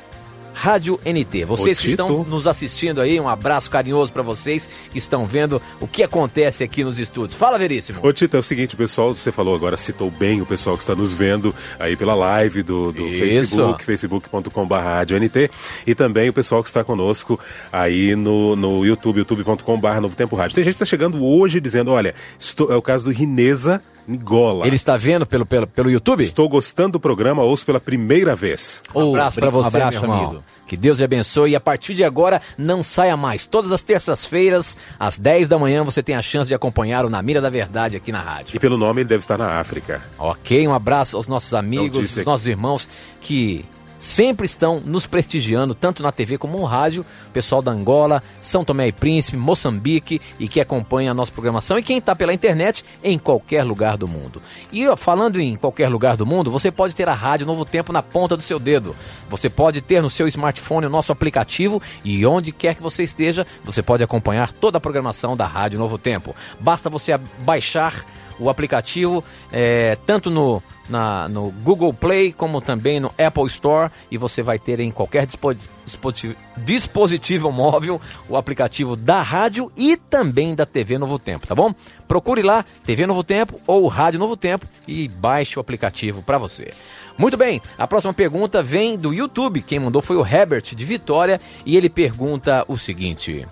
[0.57, 1.45] Rádio NT.
[1.45, 5.87] Vocês que estão nos assistindo aí, um abraço carinhoso para vocês que estão vendo o
[5.87, 7.35] que acontece aqui nos estúdios.
[7.35, 7.99] Fala, Veríssimo.
[8.01, 10.95] Ô, Tito, é o seguinte, pessoal, você falou agora, citou bem o pessoal que está
[10.95, 14.75] nos vendo aí pela live do, do Facebook, facebook.com.br
[15.21, 15.51] NT,
[15.85, 17.39] e também o pessoal que está conosco
[17.71, 20.55] aí no, no YouTube, youtube.com.br Novo Tempo Rádio.
[20.55, 24.65] Tem gente que está chegando hoje dizendo, olha, estou, é o caso do Rineza Nigola.
[24.65, 26.23] Ele está vendo pelo, pelo, pelo YouTube?
[26.23, 28.81] Estou gostando do programa, ouço pela primeira vez.
[28.95, 30.29] Um abraço para você, um abraço, meu irmão.
[30.29, 30.43] Amigo.
[30.65, 33.47] Que Deus lhe abençoe e a partir de agora não saia mais.
[33.47, 37.21] Todas as terças-feiras, às 10 da manhã, você tem a chance de acompanhar o Na
[37.21, 38.55] Mira da Verdade aqui na rádio.
[38.55, 40.01] E pelo nome ele deve estar na África.
[40.19, 42.87] Ok, um abraço aos nossos amigos, aos nossos irmãos
[43.21, 43.65] que
[43.99, 48.87] sempre estão nos prestigiando, tanto na TV como no rádio, pessoal da Angola, São Tomé
[48.87, 53.17] e Príncipe, Moçambique e que acompanha a nossa programação e quem está pela internet em
[53.17, 54.41] qualquer lugar do mundo.
[54.71, 57.93] E ó, falando em qualquer lugar do mundo, você pode ter a Rádio Novo Tempo
[57.93, 58.95] na ponta do seu dedo.
[59.29, 63.45] Você pode ter no seu smartphone o nosso aplicativo e onde quer que você esteja,
[63.63, 66.35] você pode acompanhar toda a programação da Rádio Novo Tempo.
[66.59, 68.05] Basta você baixar
[68.39, 74.17] o aplicativo é, tanto no, na, no Google Play como também no Apple Store e
[74.17, 80.65] você vai ter em qualquer dispositivo, dispositivo móvel o aplicativo da rádio e também da
[80.65, 81.73] TV Novo Tempo, tá bom?
[82.07, 86.71] Procure lá TV Novo Tempo ou Rádio Novo Tempo e baixe o aplicativo para você.
[87.17, 89.61] Muito bem, a próxima pergunta vem do YouTube.
[89.61, 93.45] Quem mandou foi o Herbert de Vitória e ele pergunta o seguinte: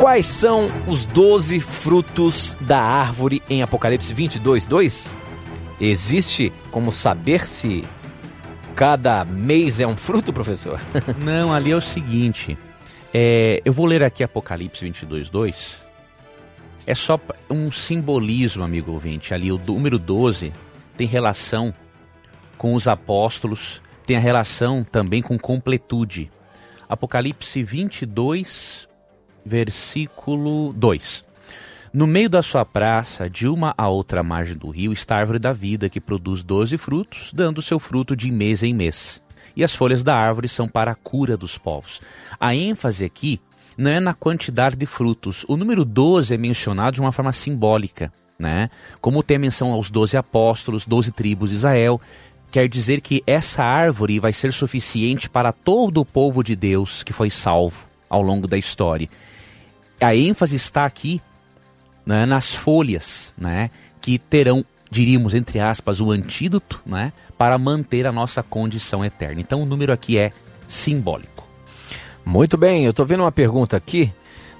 [0.00, 5.14] Quais são os doze frutos da árvore em Apocalipse 22, 2?
[5.78, 7.84] Existe como saber se
[8.74, 10.80] cada mês é um fruto, professor?
[11.22, 12.56] Não, ali é o seguinte.
[13.12, 15.82] É, eu vou ler aqui Apocalipse 22, 2.
[16.86, 19.34] É só um simbolismo, amigo ouvinte.
[19.34, 20.50] Ali o número 12
[20.96, 21.74] tem relação
[22.56, 26.30] com os apóstolos, tem a relação também com completude.
[26.88, 28.88] Apocalipse 22,
[29.44, 31.24] versículo 2.
[31.92, 35.40] No meio da sua praça, de uma a outra margem do rio, está a árvore
[35.40, 39.20] da vida, que produz doze frutos, dando seu fruto de mês em mês.
[39.56, 42.00] E as folhas da árvore são para a cura dos povos.
[42.38, 43.40] A ênfase aqui
[43.76, 45.44] não é na quantidade de frutos.
[45.48, 48.70] O número 12 é mencionado de uma forma simbólica, né?
[49.00, 52.00] Como tem a menção aos doze apóstolos, doze tribos de Israel,
[52.52, 57.12] quer dizer que essa árvore vai ser suficiente para todo o povo de Deus que
[57.12, 59.08] foi salvo ao longo da história.
[60.00, 61.22] A ênfase está aqui
[62.04, 63.70] né, nas folhas, né,
[64.00, 69.40] que terão, diríamos entre aspas, o antídoto, né, para manter a nossa condição eterna.
[69.40, 70.32] Então o número aqui é
[70.66, 71.46] simbólico.
[72.24, 74.12] Muito bem, eu estou vendo uma pergunta aqui,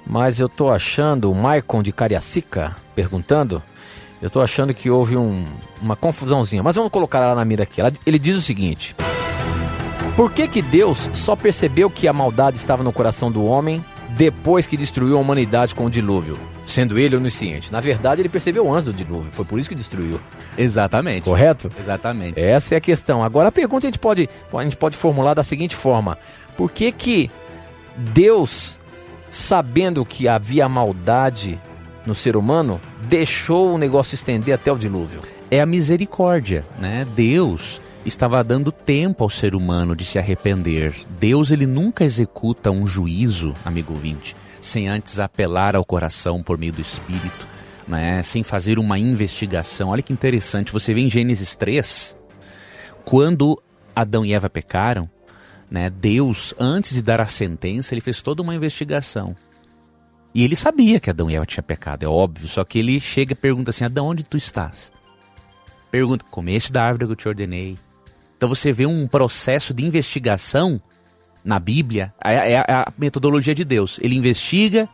[0.07, 3.61] mas eu estou achando o Maicon de Cariacica perguntando
[4.21, 5.43] eu tô achando que houve um,
[5.81, 7.81] uma confusãozinha, mas vamos colocar ela na mira aqui.
[7.81, 8.95] Ela, ele diz o seguinte:
[10.15, 14.67] Por que que Deus só percebeu que a maldade estava no coração do homem depois
[14.67, 16.37] que destruiu a humanidade com o dilúvio?
[16.67, 17.71] Sendo ele onisciente.
[17.71, 20.19] Na verdade, ele percebeu antes do dilúvio, foi por isso que destruiu.
[20.57, 21.23] Exatamente.
[21.23, 21.71] Correto?
[21.79, 22.39] Exatamente.
[22.39, 23.23] Essa é a questão.
[23.23, 26.17] Agora a pergunta a gente pode, a gente pode formular da seguinte forma:
[26.57, 27.31] Por que que
[27.95, 28.79] Deus,
[29.29, 31.59] sabendo que havia maldade
[32.05, 35.21] no ser humano, deixou o negócio estender até o dilúvio.
[35.49, 37.05] É a misericórdia, né?
[37.15, 40.95] Deus estava dando tempo ao ser humano de se arrepender.
[41.19, 46.73] Deus ele nunca executa um juízo, amigo ouvinte, sem antes apelar ao coração por meio
[46.73, 47.47] do Espírito,
[47.87, 48.21] né?
[48.23, 49.89] sem fazer uma investigação.
[49.89, 52.15] Olha que interessante, você vê em Gênesis 3,
[53.05, 53.61] quando
[53.95, 55.09] Adão e Eva pecaram,
[55.69, 55.89] né?
[55.89, 59.35] Deus, antes de dar a sentença, ele fez toda uma investigação.
[60.33, 62.47] E ele sabia que Adão e Eva tinham pecado, é óbvio.
[62.47, 64.91] Só que ele chega e pergunta assim: Adão, onde tu estás?
[65.89, 67.77] Pergunta: comeste da árvore que eu te ordenei.
[68.41, 70.81] Então você vê um processo de investigação
[71.45, 73.99] na Bíblia, é, é a metodologia de Deus.
[74.01, 74.89] Ele investiga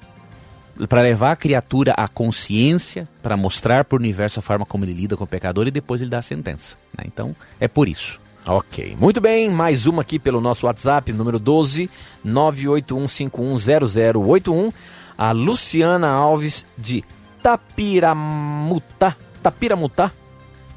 [0.89, 4.91] para levar a criatura à consciência, para mostrar para o universo a forma como ele
[4.91, 6.75] lida com o pecador e depois ele dá a sentença.
[6.97, 7.05] Né?
[7.07, 8.19] Então é por isso.
[8.45, 11.89] Ok, muito bem, mais uma aqui pelo nosso WhatsApp, número 12
[12.25, 14.73] 981510081
[15.17, 17.01] a Luciana Alves de
[17.41, 20.11] Tapiramutá, Tapiramutá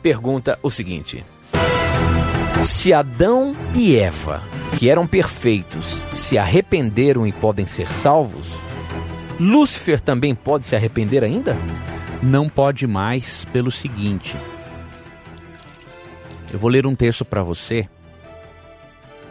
[0.01, 1.25] pergunta o seguinte:
[2.63, 4.43] Se Adão e Eva,
[4.79, 8.61] que eram perfeitos, se arrependeram e podem ser salvos,
[9.39, 11.57] Lúcifer também pode se arrepender ainda?
[12.23, 14.37] Não pode mais pelo seguinte.
[16.53, 17.89] Eu vou ler um texto para você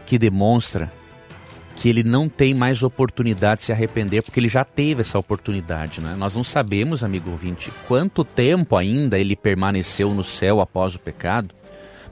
[0.07, 0.91] que demonstra
[1.75, 6.01] que ele não tem mais oportunidade de se arrepender, porque ele já teve essa oportunidade.
[6.01, 6.15] Né?
[6.17, 11.53] Nós não sabemos, amigo ouvinte, quanto tempo ainda ele permaneceu no céu após o pecado,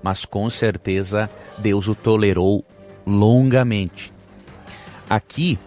[0.02, 2.66] mas com certeza Deus o tolerou
[3.06, 4.14] longamente.
[5.10, 5.58] Aqui,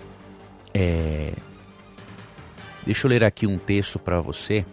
[0.75, 1.33] é...
[2.85, 4.65] deixa eu ler aqui um texto para você.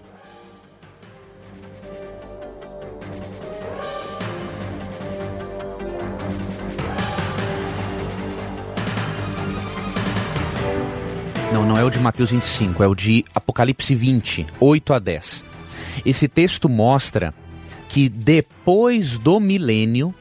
[11.53, 15.45] Não, não é o de Mateus 25, é o de Apocalipse 20, 8 a 10.
[16.05, 17.33] Esse texto mostra
[17.97, 20.13] que depois do milênio,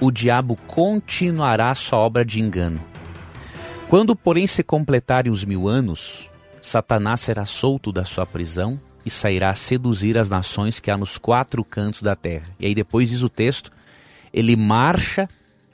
[0.00, 2.84] o diabo continuará sua obra de engano.
[3.86, 6.28] Quando, porém, se completarem os mil anos,
[6.60, 11.18] Satanás será solto da sua prisão e sairá a seduzir as nações que há nos
[11.18, 12.48] quatro cantos da terra.
[12.58, 13.70] E aí depois diz o texto,
[14.32, 15.28] ele marcha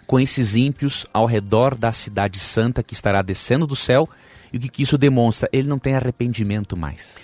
[0.06, 4.06] com esses ímpios ao redor da cidade santa que estará descendo do céu
[4.52, 5.48] e o que, que isso demonstra?
[5.54, 7.16] Ele não tem arrependimento mais.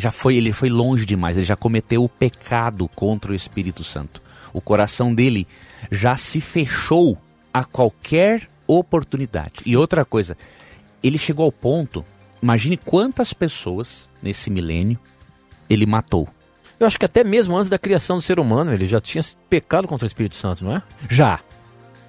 [0.00, 4.22] Já foi, ele foi longe demais, ele já cometeu o pecado contra o Espírito Santo.
[4.52, 5.46] O coração dele
[5.90, 7.18] já se fechou
[7.52, 9.60] a qualquer oportunidade.
[9.66, 10.38] E outra coisa,
[11.02, 12.02] ele chegou ao ponto,
[12.42, 14.98] imagine quantas pessoas nesse milênio
[15.68, 16.26] ele matou.
[16.78, 19.86] Eu acho que até mesmo antes da criação do ser humano, ele já tinha pecado
[19.86, 20.82] contra o Espírito Santo, não é?
[21.10, 21.40] Já.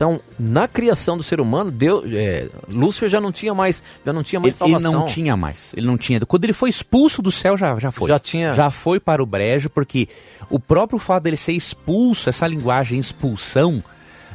[0.02, 4.24] Então, na criação do ser humano, Deus, é, Lúcifer já não tinha mais, já não
[4.24, 4.92] tinha mais ele, salvação.
[4.92, 5.74] Ele não tinha mais.
[5.78, 6.20] Ele não tinha.
[6.22, 8.10] Quando ele foi expulso do céu, já, já foi.
[8.10, 8.52] Já tinha.
[8.56, 10.10] Já foi para o brejo, porque
[10.50, 13.84] o próprio fato dele ser expulso, essa linguagem expulsão,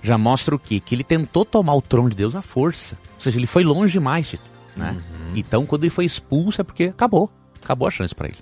[0.05, 0.79] já mostra o quê?
[0.79, 2.97] Que ele tentou tomar o trono de Deus à força.
[3.17, 4.37] Ou seja, ele foi longe demais,
[4.77, 4.93] né?
[4.93, 5.33] Uhum.
[5.35, 7.29] Então, quando ele foi expulso, é porque acabou.
[7.61, 8.39] Acabou a chance para ele.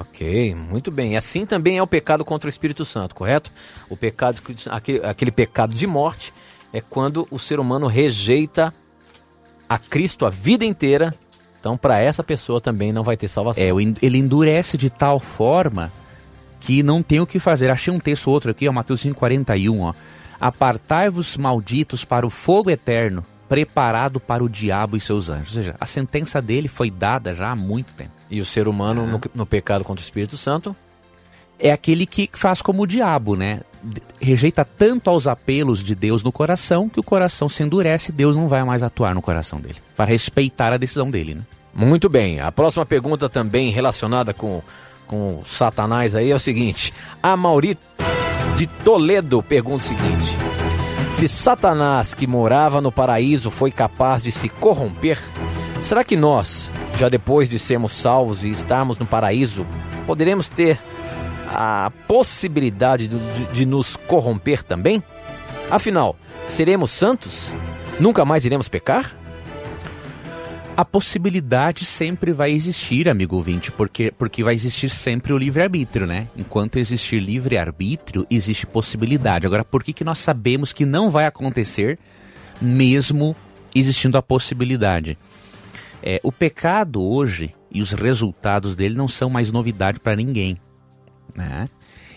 [0.00, 1.16] Ok, muito bem.
[1.16, 3.50] Assim também é o pecado contra o Espírito Santo, correto?
[3.90, 6.32] O pecado, aquele, aquele pecado de morte
[6.72, 8.72] é quando o ser humano rejeita
[9.68, 11.14] a Cristo a vida inteira.
[11.60, 13.62] Então, para essa pessoa também não vai ter salvação.
[13.62, 13.68] É,
[14.00, 15.92] ele endurece de tal forma
[16.60, 17.70] que não tem o que fazer.
[17.70, 19.94] Achei um texto outro aqui, ó, Mateus 5,41, ó.
[20.40, 25.56] Apartai-vos malditos para o fogo eterno, preparado para o diabo e seus anjos.
[25.56, 28.12] Ou seja, a sentença dele foi dada já há muito tempo.
[28.30, 30.76] E o ser humano, no, no pecado contra o Espírito Santo,
[31.58, 33.60] é aquele que faz como o diabo, né?
[34.20, 38.36] Rejeita tanto aos apelos de Deus no coração que o coração se endurece e Deus
[38.36, 41.42] não vai mais atuar no coração dele, para respeitar a decisão dele, né?
[41.74, 42.40] Muito bem.
[42.40, 44.62] A próxima pergunta também relacionada com,
[45.06, 46.92] com Satanás aí é o seguinte:
[47.22, 47.78] a Mauri
[48.56, 50.36] de Toledo pergunta o seguinte:
[51.12, 55.18] Se Satanás, que morava no paraíso, foi capaz de se corromper,
[55.82, 59.64] será que nós, já depois de sermos salvos e estarmos no paraíso,
[60.04, 60.80] poderemos ter
[61.54, 63.18] a possibilidade de,
[63.52, 65.02] de, nos corromper também?
[65.70, 67.52] Afinal, seremos santos?
[68.00, 69.14] Nunca mais iremos pecar?
[70.78, 76.28] a possibilidade sempre vai existir, amigo ouvinte, porque, porque vai existir sempre o livre-arbítrio, né?
[76.36, 79.44] Enquanto existir livre-arbítrio, existe possibilidade.
[79.44, 81.98] Agora, por que, que nós sabemos que não vai acontecer,
[82.62, 83.34] mesmo
[83.74, 85.18] existindo a possibilidade?
[86.00, 90.56] É, o pecado hoje e os resultados dele não são mais novidade para ninguém.
[91.34, 91.68] Né?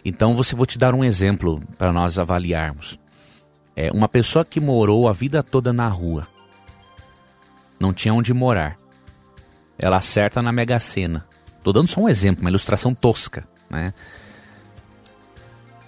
[0.04, 3.00] Então, você vou te dar um exemplo para nós avaliarmos.
[3.76, 6.28] É, uma pessoa que morou a vida toda na rua,
[7.80, 8.78] não tinha onde morar.
[9.78, 11.26] Ela acerta na Mega Sena.
[11.64, 13.94] Tô dando só um exemplo, uma ilustração tosca, né?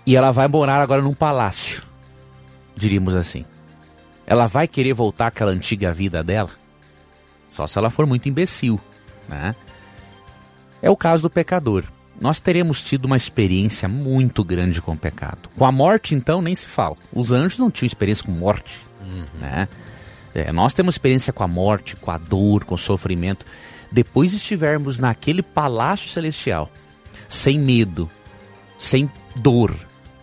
[0.05, 1.83] E ela vai morar agora num palácio,
[2.75, 3.45] diríamos assim.
[4.25, 6.49] Ela vai querer voltar àquela antiga vida dela?
[7.49, 8.79] Só se ela for muito imbecil,
[9.27, 9.55] né?
[10.81, 11.85] É o caso do pecador.
[12.23, 15.49] Nós teremos tido uma experiência muito grande com o pecado.
[15.57, 16.95] Com a morte, então, nem se fala.
[17.11, 19.25] Os anjos não tinham experiência com morte, uhum.
[19.41, 19.67] né?
[20.33, 23.45] É, nós temos experiência com a morte, com a dor, com o sofrimento.
[23.91, 26.71] Depois estivermos naquele palácio celestial,
[27.27, 28.09] sem medo,
[28.77, 29.75] sem dor,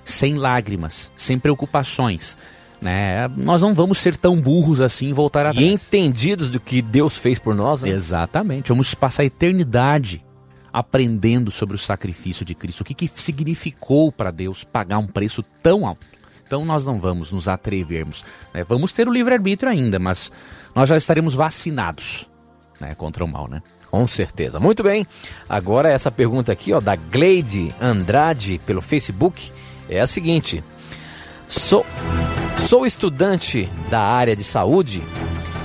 [0.02, 2.38] sem lágrimas, sem preocupações,
[2.80, 3.28] né?
[3.36, 5.58] Nós não vamos ser tão burros assim e voltar atrás.
[5.58, 7.90] E entendidos do que Deus fez por nós, né?
[7.90, 8.70] Exatamente.
[8.70, 10.24] Vamos passar a eternidade
[10.72, 12.80] aprendendo sobre o sacrifício de Cristo.
[12.80, 16.06] O que, que significou para Deus pagar um preço tão alto?
[16.46, 18.24] Então nós não vamos nos atrevermos.
[18.52, 18.64] Né?
[18.64, 20.32] Vamos ter o livre-arbítrio ainda, mas
[20.74, 22.28] nós já estaremos vacinados
[22.80, 23.62] né, contra o mal, né?
[23.90, 24.60] Com certeza.
[24.60, 25.06] Muito bem.
[25.48, 29.50] Agora essa pergunta aqui, ó, da Gleide Andrade pelo Facebook
[29.88, 30.62] é a seguinte:
[31.48, 31.84] Sou,
[32.56, 35.02] sou estudante da área de saúde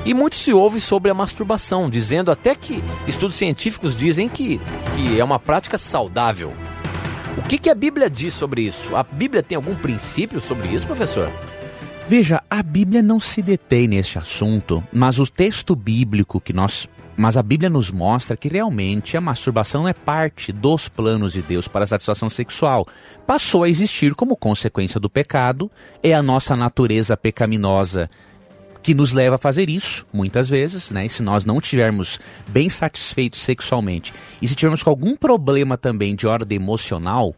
[0.05, 4.61] e muito se ouve sobre a masturbação, dizendo até que estudos científicos dizem que,
[4.95, 6.53] que é uma prática saudável.
[7.37, 8.95] O que, que a Bíblia diz sobre isso?
[8.95, 11.29] A Bíblia tem algum princípio sobre isso, professor?
[12.07, 16.87] Veja, a Bíblia não se detém neste assunto, mas o texto bíblico que nós
[17.17, 21.65] mas a Bíblia nos mostra que realmente a masturbação é parte dos planos de Deus
[21.65, 22.85] para a satisfação sexual.
[23.25, 25.71] Passou a existir como consequência do pecado,
[26.03, 28.09] é a nossa natureza pecaminosa
[28.85, 31.07] que nos leva a fazer isso, muitas vezes, né?
[31.07, 36.15] E se nós não estivermos bem satisfeitos sexualmente e se tivermos com algum problema também
[36.15, 37.33] de ordem emocional,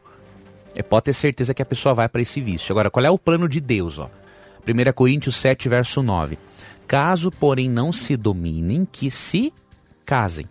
[0.75, 2.73] é, pode ter certeza que a pessoa vai para esse vício.
[2.73, 3.97] Agora, qual é o plano de Deus?
[3.97, 4.09] Ó?
[4.67, 6.37] 1 Coríntios 7, verso 9.
[6.85, 9.53] Caso, porém, não se dominem, que se
[10.05, 10.47] casem.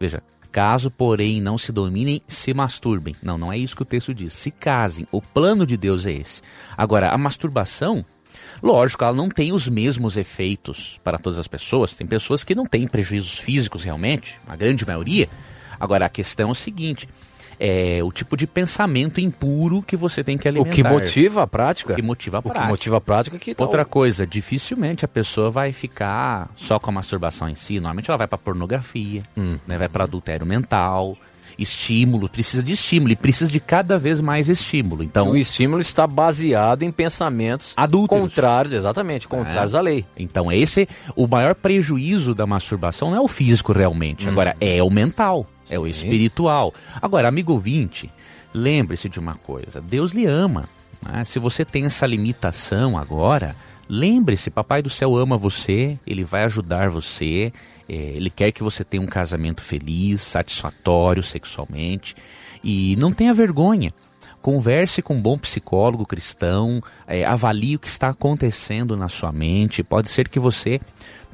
[0.00, 3.14] Veja, caso, porém, não se dominem, se masturbem.
[3.22, 4.32] Não, não é isso que o texto diz.
[4.32, 5.06] Se casem.
[5.12, 6.42] O plano de Deus é esse.
[6.76, 8.04] Agora, a masturbação
[8.62, 11.94] Lógico, ela não tem os mesmos efeitos para todas as pessoas.
[11.94, 15.28] Tem pessoas que não têm prejuízos físicos realmente, a grande maioria.
[15.78, 17.08] Agora, a questão é o seguinte:
[17.58, 20.70] é o tipo de pensamento impuro que você tem que alimentar.
[20.70, 21.92] O que motiva a prática?
[21.92, 22.60] O que motiva a prática.
[22.60, 23.66] O que motiva a prática é que tal...
[23.66, 27.74] Outra coisa, dificilmente a pessoa vai ficar só com a masturbação em si.
[27.74, 29.58] Normalmente ela vai para pornografia, hum.
[29.66, 31.16] né, vai para adultério mental,
[31.58, 35.02] estímulo, precisa de estímulo e precisa de cada vez mais estímulo.
[35.02, 39.78] Então, o estímulo está baseado em pensamentos adultos contrários, exatamente, contrários é.
[39.78, 40.04] à lei.
[40.16, 44.32] Então, esse o maior prejuízo da masturbação não é o físico realmente, hum.
[44.32, 46.72] agora é o mental, é o espiritual.
[47.00, 48.10] Agora, amigo ouvinte,
[48.52, 50.68] lembre-se de uma coisa, Deus lhe ama.
[51.06, 51.24] Né?
[51.24, 53.54] Se você tem essa limitação agora,
[53.92, 57.52] Lembre-se, Papai do Céu ama você, ele vai ajudar você,
[57.90, 62.14] é, ele quer que você tenha um casamento feliz, satisfatório sexualmente.
[62.62, 63.92] E não tenha vergonha.
[64.40, 69.82] Converse com um bom psicólogo cristão, é, avalie o que está acontecendo na sua mente.
[69.82, 70.80] Pode ser que você,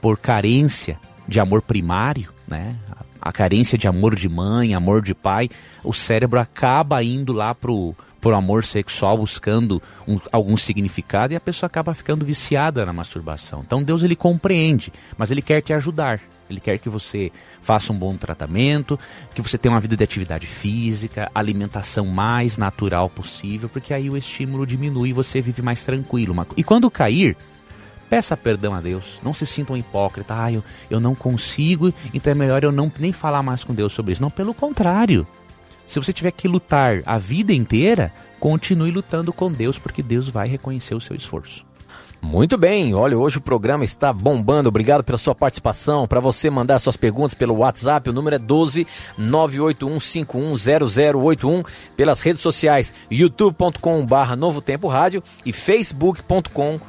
[0.01, 0.99] por carência
[1.29, 2.75] de amor primário, né?
[3.21, 5.51] A carência de amor de mãe, amor de pai,
[5.85, 11.41] o cérebro acaba indo lá pro por amor sexual buscando um, algum significado e a
[11.41, 13.63] pessoa acaba ficando viciada na masturbação.
[13.65, 16.21] Então Deus ele compreende, mas ele quer te ajudar.
[16.49, 18.99] Ele quer que você faça um bom tratamento,
[19.35, 24.17] que você tenha uma vida de atividade física, alimentação mais natural possível, porque aí o
[24.17, 26.47] estímulo diminui e você vive mais tranquilo.
[26.57, 27.37] E quando cair,
[28.09, 29.19] peça perdão a Deus.
[29.23, 30.35] Não se sinta um hipócrita.
[30.37, 33.93] Ah, eu, eu não consigo, então é melhor eu não nem falar mais com Deus
[33.93, 34.23] sobre isso.
[34.23, 35.27] Não, pelo contrário.
[35.87, 40.49] Se você tiver que lutar a vida inteira, continue lutando com Deus, porque Deus vai
[40.49, 41.65] reconhecer o seu esforço.
[42.21, 44.69] Muito bem, olha, hoje o programa está bombando.
[44.69, 46.09] Obrigado pela sua participação.
[46.09, 48.87] Para você mandar suas perguntas pelo WhatsApp, o número é 12
[49.19, 51.65] 981510081.
[51.97, 56.81] Pelas redes sociais, youtube.com/barra Novo Tempo Rádio e facebook.com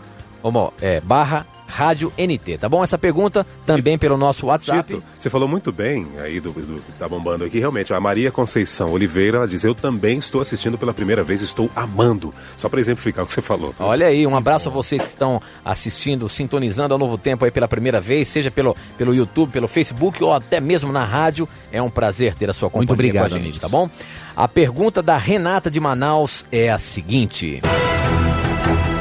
[0.81, 2.83] é, barra Rádio NT, tá bom?
[2.83, 4.95] Essa pergunta também pelo nosso WhatsApp.
[4.95, 7.93] Tito, você falou muito bem aí do, do tá bombando aqui, realmente.
[7.93, 12.33] A Maria Conceição Oliveira, ela diz: Eu também estou assistindo pela primeira vez, estou amando.
[12.55, 13.75] Só para exemplificar o que você falou.
[13.79, 17.67] Olha aí, um abraço a vocês que estão assistindo, sintonizando ao novo tempo aí pela
[17.67, 21.47] primeira vez, seja pelo, pelo YouTube, pelo Facebook ou até mesmo na rádio.
[21.71, 23.59] É um prazer ter a sua companhia muito obrigado, com a gente, amigos.
[23.59, 23.89] tá bom?
[24.35, 27.61] A pergunta da Renata de Manaus é a seguinte.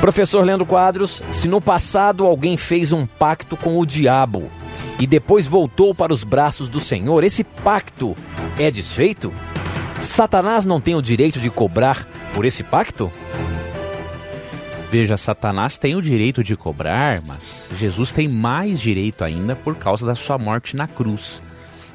[0.00, 4.50] Professor Leandro Quadros, se no passado alguém fez um pacto com o diabo
[5.00, 8.14] e depois voltou para os braços do Senhor, esse pacto
[8.58, 9.32] é desfeito?
[9.98, 13.10] Satanás não tem o direito de cobrar por esse pacto?
[14.90, 20.06] Veja, Satanás tem o direito de cobrar, mas Jesus tem mais direito ainda por causa
[20.06, 21.42] da sua morte na cruz.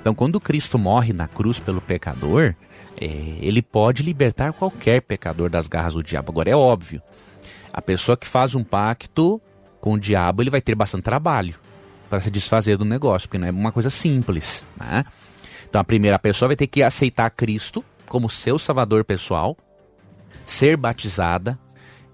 [0.02, 2.54] Então, quando Cristo morre na cruz pelo pecador,
[3.00, 3.06] é,
[3.40, 6.32] ele pode libertar qualquer pecador das garras do diabo.
[6.32, 7.02] Agora, é óbvio,
[7.74, 9.42] a pessoa que faz um pacto
[9.80, 11.56] com o diabo, ele vai ter bastante trabalho
[12.10, 15.06] para se desfazer do negócio, porque não é uma coisa simples, né?
[15.68, 19.58] Então a primeira pessoa vai ter que aceitar Cristo como seu salvador pessoal,
[20.46, 21.58] ser batizada,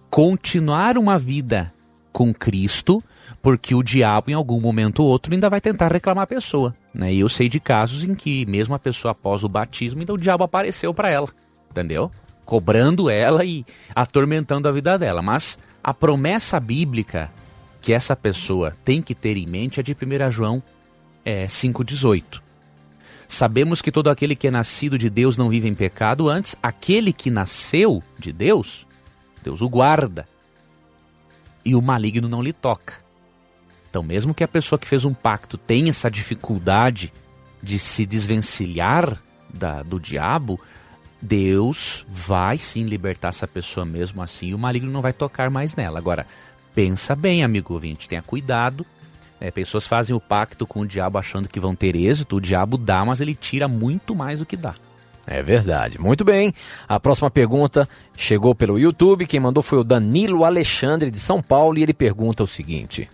[0.09, 1.73] continuar uma vida
[2.13, 3.03] com Cristo,
[3.41, 7.11] porque o diabo em algum momento ou outro ainda vai tentar reclamar a pessoa, né?
[7.11, 10.19] E eu sei de casos em que mesmo a pessoa após o batismo, então o
[10.19, 11.29] diabo apareceu para ela,
[11.71, 12.11] entendeu?
[12.47, 15.21] Cobrando ela e atormentando a vida dela.
[15.21, 17.29] Mas a promessa bíblica
[17.81, 20.63] que essa pessoa tem que ter em mente é de 1 João
[21.25, 22.41] é, 5,18.
[23.27, 27.11] Sabemos que todo aquele que é nascido de Deus não vive em pecado, antes, aquele
[27.11, 28.87] que nasceu de Deus,
[29.43, 30.25] Deus o guarda.
[31.65, 32.93] E o maligno não lhe toca.
[33.89, 37.11] Então, mesmo que a pessoa que fez um pacto tenha essa dificuldade
[37.61, 39.21] de se desvencilhar
[39.53, 40.57] da, do diabo,
[41.27, 45.75] Deus vai sim libertar essa pessoa mesmo assim e o maligno não vai tocar mais
[45.75, 45.99] nela.
[45.99, 46.25] Agora,
[46.73, 48.85] pensa bem, amigo ouvinte, tenha cuidado.
[49.39, 52.77] É, pessoas fazem o pacto com o diabo achando que vão ter êxito, o diabo
[52.77, 54.73] dá, mas ele tira muito mais do que dá.
[55.27, 55.99] É verdade.
[55.99, 56.53] Muito bem.
[56.87, 59.27] A próxima pergunta chegou pelo YouTube.
[59.27, 63.09] Quem mandou foi o Danilo Alexandre de São Paulo e ele pergunta o seguinte: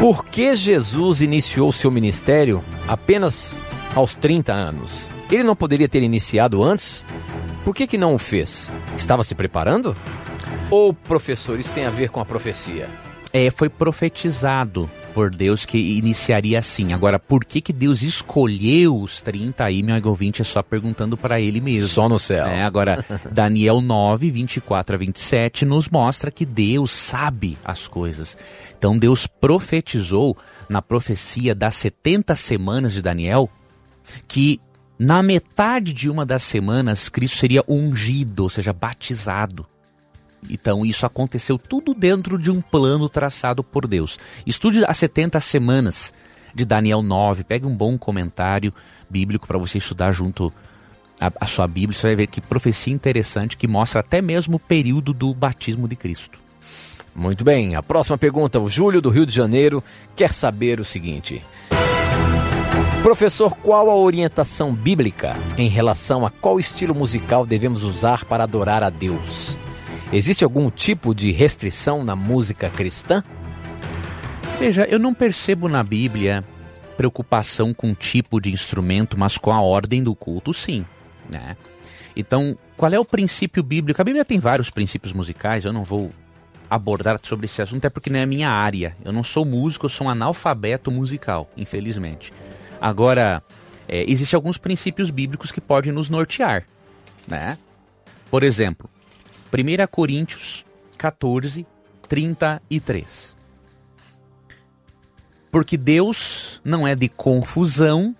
[0.00, 3.62] Por que Jesus iniciou seu ministério apenas
[3.94, 5.10] aos 30 anos?
[5.30, 7.04] Ele não poderia ter iniciado antes?
[7.64, 8.70] Por que, que não o fez?
[8.96, 9.96] Estava se preparando?
[10.70, 12.88] Ou, professor, isso tem a ver com a profecia?
[13.32, 16.92] É, foi profetizado por Deus que iniciaria assim.
[16.92, 21.16] Agora, por que, que Deus escolheu os 30 aí, meu amigo ouvinte, é só perguntando
[21.16, 21.88] para ele mesmo.
[21.88, 22.46] Só no céu.
[22.46, 28.36] É, agora, Daniel 9, 24 a 27 nos mostra que Deus sabe as coisas.
[28.76, 30.36] Então, Deus profetizou
[30.68, 33.48] na profecia das 70 semanas de Daniel
[34.26, 34.58] que
[35.02, 39.64] na metade de uma das semanas, Cristo seria ungido, ou seja, batizado.
[40.46, 44.18] Então isso aconteceu tudo dentro de um plano traçado por Deus.
[44.46, 46.12] Estude as 70 semanas
[46.54, 48.74] de Daniel 9, pegue um bom comentário
[49.08, 50.52] bíblico para você estudar junto
[51.18, 55.14] a, sua Bíblia, você vai ver que profecia interessante que mostra até mesmo o período
[55.14, 56.38] do batismo de Cristo.
[57.14, 59.82] Muito bem, a próxima pergunta, o Júlio do Rio de Janeiro
[60.14, 61.42] quer saber o seguinte:
[63.02, 68.82] Professor, qual a orientação bíblica em relação a qual estilo musical devemos usar para adorar
[68.82, 69.56] a Deus?
[70.12, 73.24] Existe algum tipo de restrição na música cristã?
[74.58, 76.44] Veja, eu não percebo na Bíblia
[76.98, 80.84] preocupação com o tipo de instrumento, mas com a ordem do culto, sim.
[81.30, 81.56] Né?
[82.14, 84.02] Então, qual é o princípio bíblico?
[84.02, 86.10] A Bíblia tem vários princípios musicais, eu não vou
[86.68, 88.94] abordar sobre esse assunto, é porque não é a minha área.
[89.02, 92.30] Eu não sou músico, eu sou um analfabeto musical, infelizmente.
[92.80, 93.42] Agora,
[93.86, 96.66] é, existem alguns princípios bíblicos que podem nos nortear,
[97.28, 97.58] né?
[98.30, 98.88] Por exemplo,
[99.52, 100.64] 1 Coríntios
[100.96, 101.66] 14,
[102.08, 103.36] 33.
[105.50, 108.14] Porque Deus não é de confusão,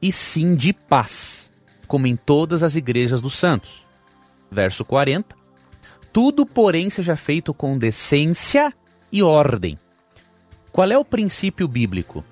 [0.00, 1.50] e sim de paz,
[1.86, 3.84] como em todas as igrejas dos santos.
[4.50, 5.34] Verso 40.
[6.12, 8.72] Tudo, porém, seja feito com decência
[9.10, 9.78] e ordem.
[10.70, 12.24] Qual é o princípio bíblico?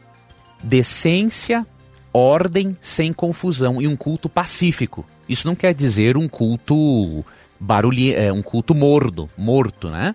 [0.62, 1.66] Decência,
[2.12, 5.04] ordem sem confusão e um culto pacífico.
[5.28, 7.24] Isso não quer dizer um culto
[7.58, 10.14] barulho, é, um culto mordo, morto, né?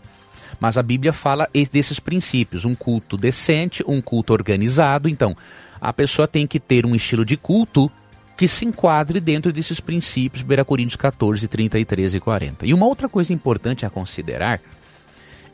[0.60, 5.08] Mas a Bíblia fala desses princípios, um culto decente, um culto organizado.
[5.08, 5.36] Então,
[5.80, 7.90] a pessoa tem que ter um estilo de culto
[8.36, 12.66] que se enquadre dentro desses princípios, 1 Coríntios 14, 33 e 40.
[12.66, 14.62] E uma outra coisa importante a considerar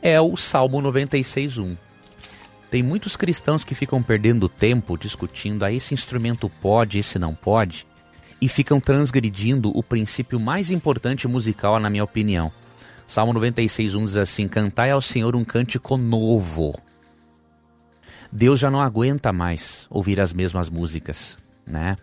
[0.00, 1.76] é o Salmo 96.1.
[2.76, 7.34] Tem muitos cristãos que ficam perdendo tempo discutindo a ah, esse instrumento pode, esse não
[7.34, 7.86] pode,
[8.38, 12.52] e ficam transgredindo o princípio mais importante musical, na minha opinião.
[13.06, 16.78] Salmo 96.1 diz assim: Cantai ao Senhor um cântico novo.
[18.30, 21.96] Deus já não aguenta mais ouvir as mesmas músicas, né?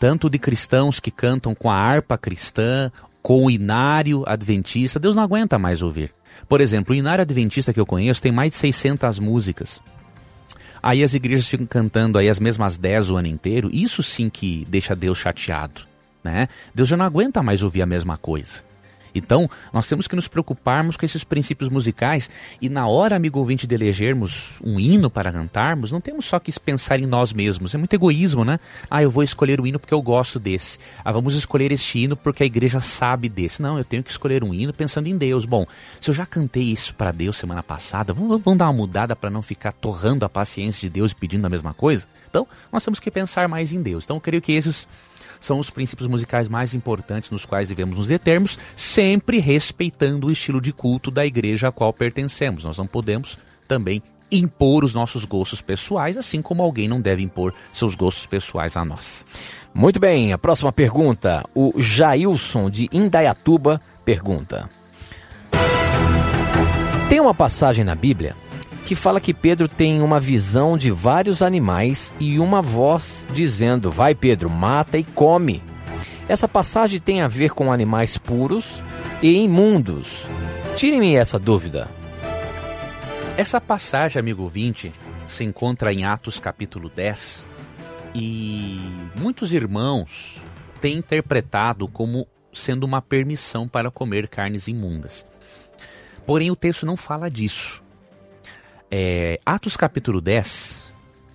[0.00, 2.90] Tanto de cristãos que cantam com a harpa cristã,
[3.20, 6.10] com o inário adventista, Deus não aguenta mais ouvir.
[6.48, 9.82] Por exemplo, o inário adventista que eu conheço tem mais de 600 músicas.
[10.86, 13.68] Aí as igrejas ficam cantando aí as mesmas 10 o ano inteiro.
[13.72, 15.80] Isso sim que deixa Deus chateado,
[16.22, 16.48] né?
[16.72, 18.62] Deus já não aguenta mais ouvir a mesma coisa.
[19.18, 23.66] Então, nós temos que nos preocuparmos com esses princípios musicais e na hora, amigo ouvinte,
[23.66, 27.74] de elegermos um hino para cantarmos, não temos só que pensar em nós mesmos.
[27.74, 28.58] É muito egoísmo, né?
[28.90, 30.78] Ah, eu vou escolher o hino porque eu gosto desse.
[31.04, 33.62] Ah, vamos escolher este hino porque a igreja sabe desse.
[33.62, 35.44] Não, eu tenho que escolher um hino pensando em Deus.
[35.44, 35.66] Bom,
[36.00, 39.30] se eu já cantei isso para Deus semana passada, vamos, vamos dar uma mudada para
[39.30, 42.06] não ficar torrando a paciência de Deus e pedindo a mesma coisa?
[42.28, 44.04] Então, nós temos que pensar mais em Deus.
[44.04, 44.86] Então, eu creio que esses
[45.40, 50.60] são os princípios musicais mais importantes nos quais devemos nos determos, sempre respeitando o estilo
[50.60, 52.64] de culto da igreja a qual pertencemos.
[52.64, 57.54] Nós não podemos também impor os nossos gostos pessoais, assim como alguém não deve impor
[57.72, 59.24] seus gostos pessoais a nós.
[59.72, 61.44] Muito bem, a próxima pergunta.
[61.54, 64.68] O Jailson de Indaiatuba pergunta:
[67.08, 68.34] Tem uma passagem na Bíblia
[68.86, 74.14] que fala que Pedro tem uma visão de vários animais e uma voz dizendo: Vai,
[74.14, 75.60] Pedro, mata e come.
[76.28, 78.80] Essa passagem tem a ver com animais puros
[79.20, 80.28] e imundos.
[80.76, 81.90] Tire-me essa dúvida.
[83.36, 84.92] Essa passagem, amigo ouvinte,
[85.26, 87.44] se encontra em Atos capítulo 10
[88.14, 88.80] e
[89.16, 90.40] muitos irmãos
[90.80, 95.26] têm interpretado como sendo uma permissão para comer carnes imundas.
[96.24, 97.84] Porém, o texto não fala disso.
[98.88, 100.92] É, Atos capítulo 10,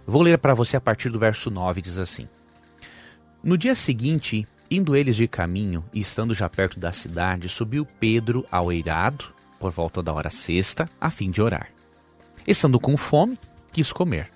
[0.08, 2.30] vou ler para você a partir do verso 9, diz assim:
[3.44, 8.46] No dia seguinte, indo eles de caminho e estando já perto da cidade, subiu Pedro
[8.50, 9.26] ao eirado,
[9.60, 11.68] por volta da hora sexta, a fim de orar.
[12.48, 13.38] Estando com fome,
[13.74, 14.30] quis comer.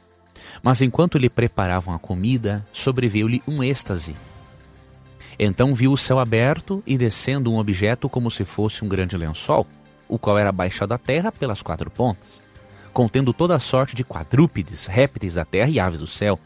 [0.61, 4.13] Mas enquanto lhe preparavam a comida, sobreveio-lhe um êxtase.
[5.39, 9.65] Então viu o céu aberto e descendo um objeto como se fosse um grande lençol,
[10.05, 12.44] o qual era baixado à terra pelas quatro pontas
[12.95, 16.39] contendo toda a sorte de quadrúpedes, répteis da terra e aves do céu.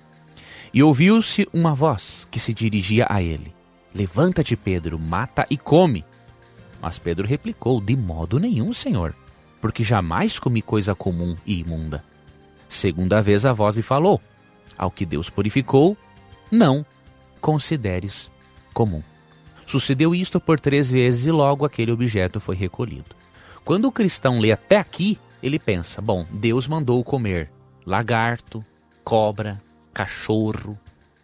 [0.74, 3.54] E ouviu-se uma voz que se dirigia a ele:
[3.93, 6.04] Levanta-te, Pedro, mata e come.
[6.82, 9.14] Mas Pedro replicou: De modo nenhum, Senhor,
[9.62, 12.04] porque jamais comi coisa comum e imunda.
[12.68, 14.20] Segunda vez a voz lhe falou:
[14.76, 15.95] Ao que Deus purificou,
[16.52, 16.84] não
[17.39, 18.28] consideres
[18.74, 19.04] comum.
[19.68, 23.16] Sucedeu isto por três vezes e logo aquele objeto foi recolhido.
[23.64, 27.51] Quando o cristão lê até aqui, ele pensa: bom, Deus mandou comer
[27.85, 28.63] lagarto,
[29.03, 29.61] cobra,
[29.93, 30.77] cachorro,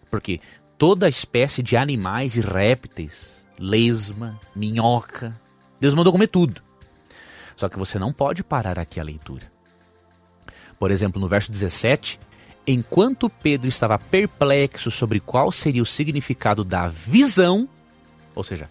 [0.09, 0.39] porque
[0.77, 5.39] toda espécie de animais e répteis, lesma, minhoca,
[5.79, 6.61] Deus mandou comer tudo.
[7.55, 9.51] Só que você não pode parar aqui a leitura.
[10.77, 12.19] Por exemplo, no verso 17,
[12.67, 17.69] enquanto Pedro estava perplexo sobre qual seria o significado da visão,
[18.33, 18.69] ou seja,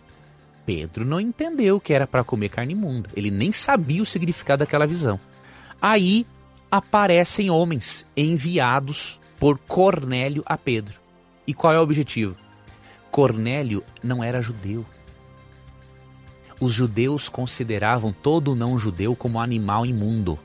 [0.67, 3.11] Pedro não entendeu que era para comer carne imunda.
[3.15, 5.19] Ele nem sabia o significado daquela visão.
[5.87, 6.25] Aí
[6.71, 10.99] aparecem homens enviados por Cornélio a Pedro.
[11.47, 12.35] E qual é o objetivo?
[13.11, 14.87] Cornélio não era judeu.
[16.59, 20.39] Os judeus consideravam todo não judeu como animal imundo.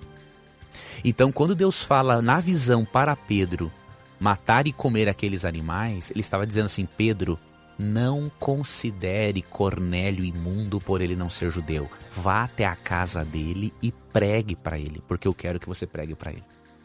[1.05, 3.71] Então, quando Deus fala na visão para Pedro
[4.19, 7.39] matar e comer aqueles animais, ele estava dizendo assim: Pedro,
[7.79, 11.89] não considere Cornélio imundo por ele não ser judeu.
[12.11, 16.13] Vá até a casa dele e pregue para ele, porque eu quero que você pregue
[16.13, 16.43] para ele.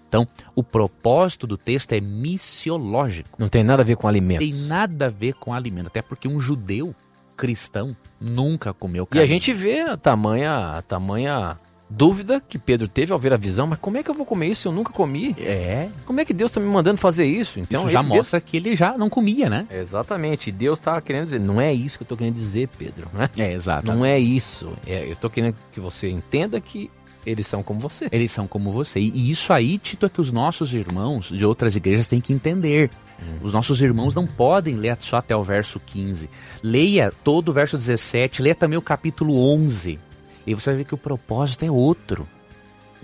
[0.08, 3.30] Então, o propósito do texto é missiológico.
[3.36, 4.38] Não tem nada a ver com alimento.
[4.38, 6.94] Tem nada a ver com alimento, até porque um judeu
[7.36, 9.20] cristão nunca comeu carne.
[9.20, 11.58] E a gente vê a tamanha, a tamanha
[11.96, 14.48] dúvida que Pedro teve ao ver a visão, mas como é que eu vou comer
[14.48, 15.34] isso se eu nunca comi?
[15.38, 15.88] É.
[16.04, 17.60] Como é que Deus está me mandando fazer isso?
[17.60, 19.66] Então isso já mostra que ele já não comia, né?
[19.70, 20.50] Exatamente.
[20.50, 23.30] Deus está querendo dizer, não é isso que eu estou querendo dizer, Pedro, né?
[23.38, 23.86] É, exato.
[23.86, 24.72] Não é isso.
[24.86, 26.90] É, eu estou querendo que você entenda que
[27.26, 28.08] eles são como você.
[28.12, 29.00] Eles são como você.
[29.00, 32.90] E isso aí, Tito, é que os nossos irmãos de outras igrejas têm que entender.
[33.20, 33.38] Hum.
[33.42, 36.28] Os nossos irmãos não podem ler só até o verso 15.
[36.62, 39.98] Leia todo o verso 17, leia também o capítulo 11.
[40.46, 42.26] E você vai ver que o propósito é outro.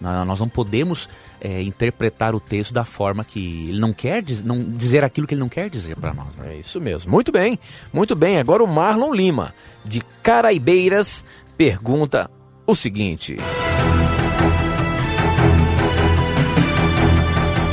[0.01, 4.65] Nós não podemos é, interpretar o texto da forma que ele não quer diz, não,
[4.65, 6.39] dizer aquilo que ele não quer dizer para nós.
[6.39, 6.55] Né?
[6.55, 7.11] É isso mesmo.
[7.11, 7.59] Muito bem,
[7.93, 8.39] muito bem.
[8.39, 11.23] Agora o Marlon Lima, de Caraibeiras,
[11.57, 12.31] pergunta
[12.67, 13.37] o seguinte: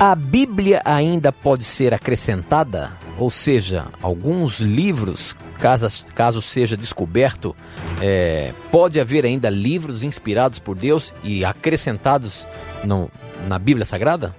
[0.01, 2.91] A Bíblia ainda pode ser acrescentada?
[3.17, 7.55] Ou seja, alguns livros caso, caso seja descoberto,
[8.01, 12.47] é, pode haver ainda livros inspirados por Deus e acrescentados
[12.83, 13.09] no,
[13.47, 14.35] na Bíblia Sagrada?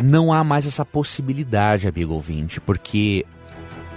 [0.00, 3.26] Não há mais essa possibilidade, amigo ouvinte, porque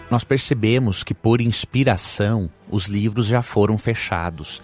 [0.10, 4.62] nós percebemos que por inspiração os livros já foram fechados.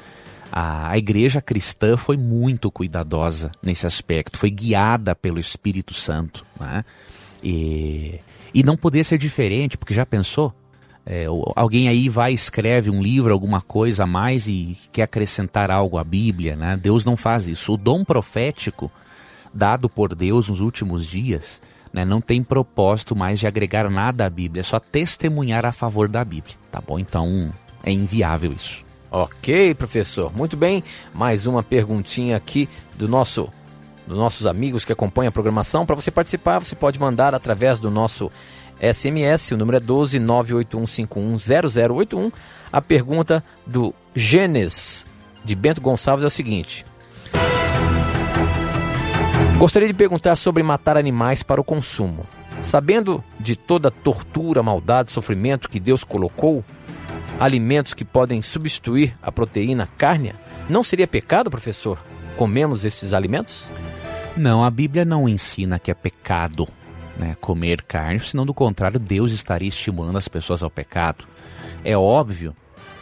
[0.52, 6.46] A, igreja cristã foi muito cuidadosa nesse aspecto, foi guiada pelo Espírito Santo.
[6.60, 6.84] Né?
[7.44, 8.20] E,
[8.54, 10.54] e não poderia ser diferente, porque já pensou?
[11.10, 15.98] É, alguém aí vai escreve um livro, alguma coisa a mais e quer acrescentar algo
[15.98, 16.76] à Bíblia, né?
[16.76, 17.74] Deus não faz isso.
[17.74, 18.92] O dom profético
[19.54, 21.62] dado por Deus nos últimos dias
[21.94, 26.10] né, não tem propósito mais de agregar nada à Bíblia, é só testemunhar a favor
[26.10, 27.00] da Bíblia, tá bom?
[27.00, 27.52] Então
[27.84, 28.86] é inviável isso.
[29.10, 30.36] Ok, professor.
[30.36, 30.84] Muito bem.
[31.14, 33.50] Mais uma perguntinha aqui do nosso
[34.06, 35.86] dos nossos amigos que acompanham a programação.
[35.86, 38.32] Para você participar, você pode mandar através do nosso
[38.82, 42.32] SMS, o número é 12 981510081.
[42.72, 45.06] A pergunta do Gênesis
[45.44, 46.86] de Bento Gonçalves é o seguinte:
[49.58, 52.26] Gostaria de perguntar sobre matar animais para o consumo.
[52.62, 56.66] Sabendo de toda tortura, maldade, sofrimento que Deus colocou,
[57.40, 60.36] alimentos que podem substituir a proteína cárnea,
[60.68, 62.00] não seria pecado, professor?
[62.36, 63.66] Comemos esses alimentos?
[64.36, 66.68] Não, a Bíblia não ensina que é pecado
[67.20, 71.26] né, comer carne, senão do contrário, Deus estaria estimulando as pessoas ao pecado.
[71.84, 72.56] É óbvio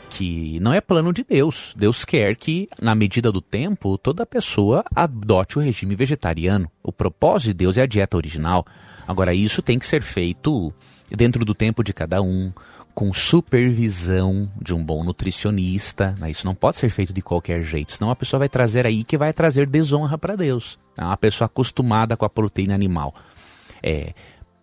[0.10, 1.74] que não é plano de Deus.
[1.76, 6.72] Deus quer que, na medida do tempo, toda pessoa adote o regime vegetariano.
[6.82, 8.66] O propósito de Deus é a dieta original.
[9.08, 10.74] Agora, isso tem que ser feito
[11.10, 12.52] dentro do tempo de cada um,
[12.94, 16.16] com supervisão de um bom nutricionista.
[16.18, 16.32] Né?
[16.32, 19.18] Isso não pode ser feito de qualquer jeito, senão a pessoa vai trazer aí que
[19.18, 20.80] vai trazer desonra para Deus.
[20.98, 23.14] É uma pessoa acostumada com a proteína animal.
[23.88, 24.14] É,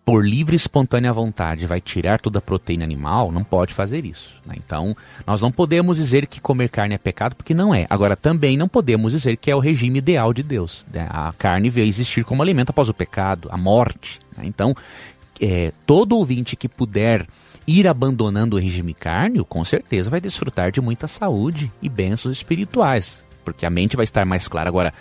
[0.05, 4.41] por livre e espontânea vontade vai tirar toda a proteína animal, não pode fazer isso.
[4.45, 4.55] Né?
[4.57, 4.95] Então,
[5.25, 7.85] nós não podemos dizer que comer carne é pecado, porque não é.
[7.89, 10.85] Agora, também não podemos dizer que é o regime ideal de Deus.
[10.93, 11.07] Né?
[11.09, 14.19] A carne veio existir como alimento após o pecado, a morte.
[14.37, 14.43] Né?
[14.45, 14.75] Então,
[15.39, 17.25] é, todo ouvinte que puder
[17.65, 23.23] ir abandonando o regime carne, com certeza vai desfrutar de muita saúde e bênçãos espirituais,
[23.45, 24.67] porque a mente vai estar mais clara.
[24.67, 24.93] Agora,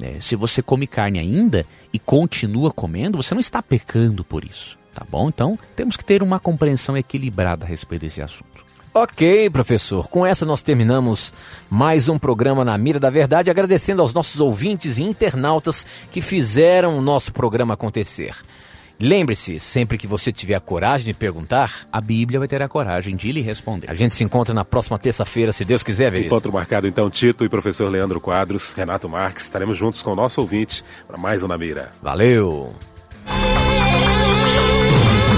[0.00, 4.76] é, se você come carne ainda e continua comendo, você não está pecando por isso,
[4.94, 5.28] tá bom?
[5.28, 8.66] Então temos que ter uma compreensão equilibrada a respeito desse assunto.
[8.98, 10.08] Ok, professor.
[10.08, 11.30] Com essa nós terminamos
[11.68, 16.96] mais um programa na Mira da Verdade, agradecendo aos nossos ouvintes e internautas que fizeram
[16.96, 18.34] o nosso programa acontecer.
[18.98, 23.14] Lembre-se, sempre que você tiver a coragem de perguntar, a Bíblia vai ter a coragem
[23.14, 23.90] de lhe responder.
[23.90, 26.34] A gente se encontra na próxima terça-feira, se Deus quiser, Veríssimo.
[26.34, 30.40] Encontro marcado então, Tito e professor Leandro Quadros, Renato Marques, estaremos juntos com o nosso
[30.40, 31.92] ouvinte para mais um Na Mira.
[32.02, 32.74] Valeu!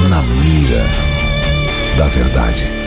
[0.08, 0.86] Na Mira
[1.96, 2.77] da Verdade.